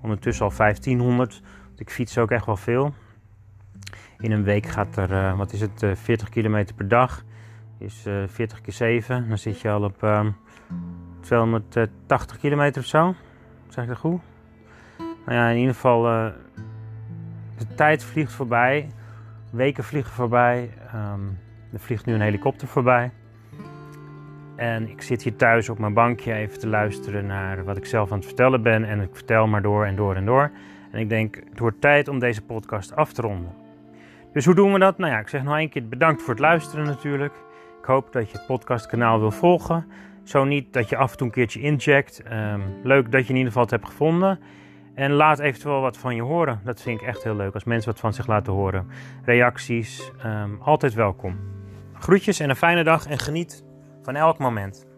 Ondertussen 0.00 0.44
al 0.44 0.52
1500. 0.56 1.42
Ik 1.76 1.90
fiets 1.90 2.18
ook 2.18 2.30
echt 2.30 2.46
wel 2.46 2.56
veel. 2.56 2.94
In 4.18 4.32
een 4.32 4.42
week 4.42 4.66
gaat 4.66 4.96
er, 4.96 5.10
uh, 5.10 5.38
wat 5.38 5.52
is 5.52 5.60
het, 5.60 5.82
uh, 5.82 5.94
40 5.94 6.28
kilometer 6.28 6.74
per 6.74 6.88
dag. 6.88 7.24
Is 7.78 8.06
uh, 8.06 8.22
40 8.26 8.60
keer 8.60 8.72
7. 8.72 9.28
Dan 9.28 9.38
zit 9.38 9.60
je 9.60 9.70
al 9.70 9.82
op 9.82 10.02
uh, 10.02 10.26
280 11.20 12.38
kilometer 12.38 12.82
of 12.82 12.88
zo. 12.88 13.14
Zeg 13.68 13.84
ik 13.84 13.90
dat 13.90 13.98
goed? 13.98 14.20
Nou 14.98 15.38
ja, 15.38 15.48
in 15.48 15.58
ieder 15.58 15.74
geval, 15.74 16.02
de 17.56 17.66
tijd 17.74 18.04
vliegt 18.04 18.32
voorbij. 18.32 18.88
Weken 19.50 19.84
vliegen 19.84 20.12
voorbij. 20.12 20.70
Um, 20.94 21.38
er 21.72 21.80
vliegt 21.80 22.06
nu 22.06 22.14
een 22.14 22.20
helikopter 22.20 22.68
voorbij. 22.68 23.10
En 24.56 24.88
ik 24.88 25.02
zit 25.02 25.22
hier 25.22 25.36
thuis 25.36 25.68
op 25.68 25.78
mijn 25.78 25.94
bankje 25.94 26.32
even 26.34 26.58
te 26.58 26.68
luisteren 26.68 27.26
naar 27.26 27.64
wat 27.64 27.76
ik 27.76 27.86
zelf 27.86 28.10
aan 28.10 28.16
het 28.16 28.26
vertellen 28.26 28.62
ben. 28.62 28.84
En 28.84 29.00
ik 29.00 29.08
vertel 29.12 29.46
maar 29.46 29.62
door 29.62 29.84
en 29.84 29.96
door 29.96 30.14
en 30.14 30.24
door. 30.24 30.50
En 30.90 31.00
ik 31.00 31.08
denk, 31.08 31.36
het 31.50 31.58
wordt 31.58 31.80
tijd 31.80 32.08
om 32.08 32.18
deze 32.18 32.42
podcast 32.42 32.96
af 32.96 33.12
te 33.12 33.22
ronden. 33.22 33.52
Dus 34.32 34.44
hoe 34.44 34.54
doen 34.54 34.72
we 34.72 34.78
dat? 34.78 34.98
Nou 34.98 35.12
ja, 35.12 35.18
ik 35.18 35.28
zeg 35.28 35.42
nog 35.42 35.56
één 35.56 35.68
keer 35.68 35.88
bedankt 35.88 36.22
voor 36.22 36.30
het 36.30 36.42
luisteren 36.42 36.84
natuurlijk. 36.84 37.34
Ik 37.80 37.84
hoop 37.84 38.12
dat 38.12 38.30
je 38.30 38.36
het 38.36 38.46
podcastkanaal 38.46 39.20
wil 39.20 39.30
volgen. 39.30 39.86
Zo 40.22 40.44
niet 40.44 40.72
dat 40.72 40.88
je 40.88 40.96
af 40.96 41.10
en 41.10 41.16
toe 41.16 41.26
een 41.26 41.32
keertje 41.32 41.60
incheckt. 41.60 42.22
Um, 42.32 42.62
leuk 42.82 43.12
dat 43.12 43.22
je 43.22 43.28
in 43.28 43.36
ieder 43.36 43.46
geval 43.46 43.62
het 43.62 43.70
hebt 43.70 43.86
gevonden. 43.86 44.38
En 44.94 45.12
laat 45.12 45.38
eventueel 45.38 45.80
wat 45.80 45.96
van 45.96 46.14
je 46.14 46.22
horen. 46.22 46.60
Dat 46.64 46.82
vind 46.82 47.00
ik 47.00 47.06
echt 47.06 47.24
heel 47.24 47.36
leuk 47.36 47.54
als 47.54 47.64
mensen 47.64 47.90
wat 47.90 48.00
van 48.00 48.12
zich 48.12 48.26
laten 48.26 48.52
horen. 48.52 48.86
Reacties, 49.24 50.12
um, 50.24 50.58
altijd 50.62 50.94
welkom. 50.94 51.38
Groetjes 51.94 52.40
en 52.40 52.50
een 52.50 52.56
fijne 52.56 52.84
dag 52.84 53.06
en 53.06 53.18
geniet 53.18 53.64
van 54.02 54.16
elk 54.16 54.38
moment. 54.38 54.89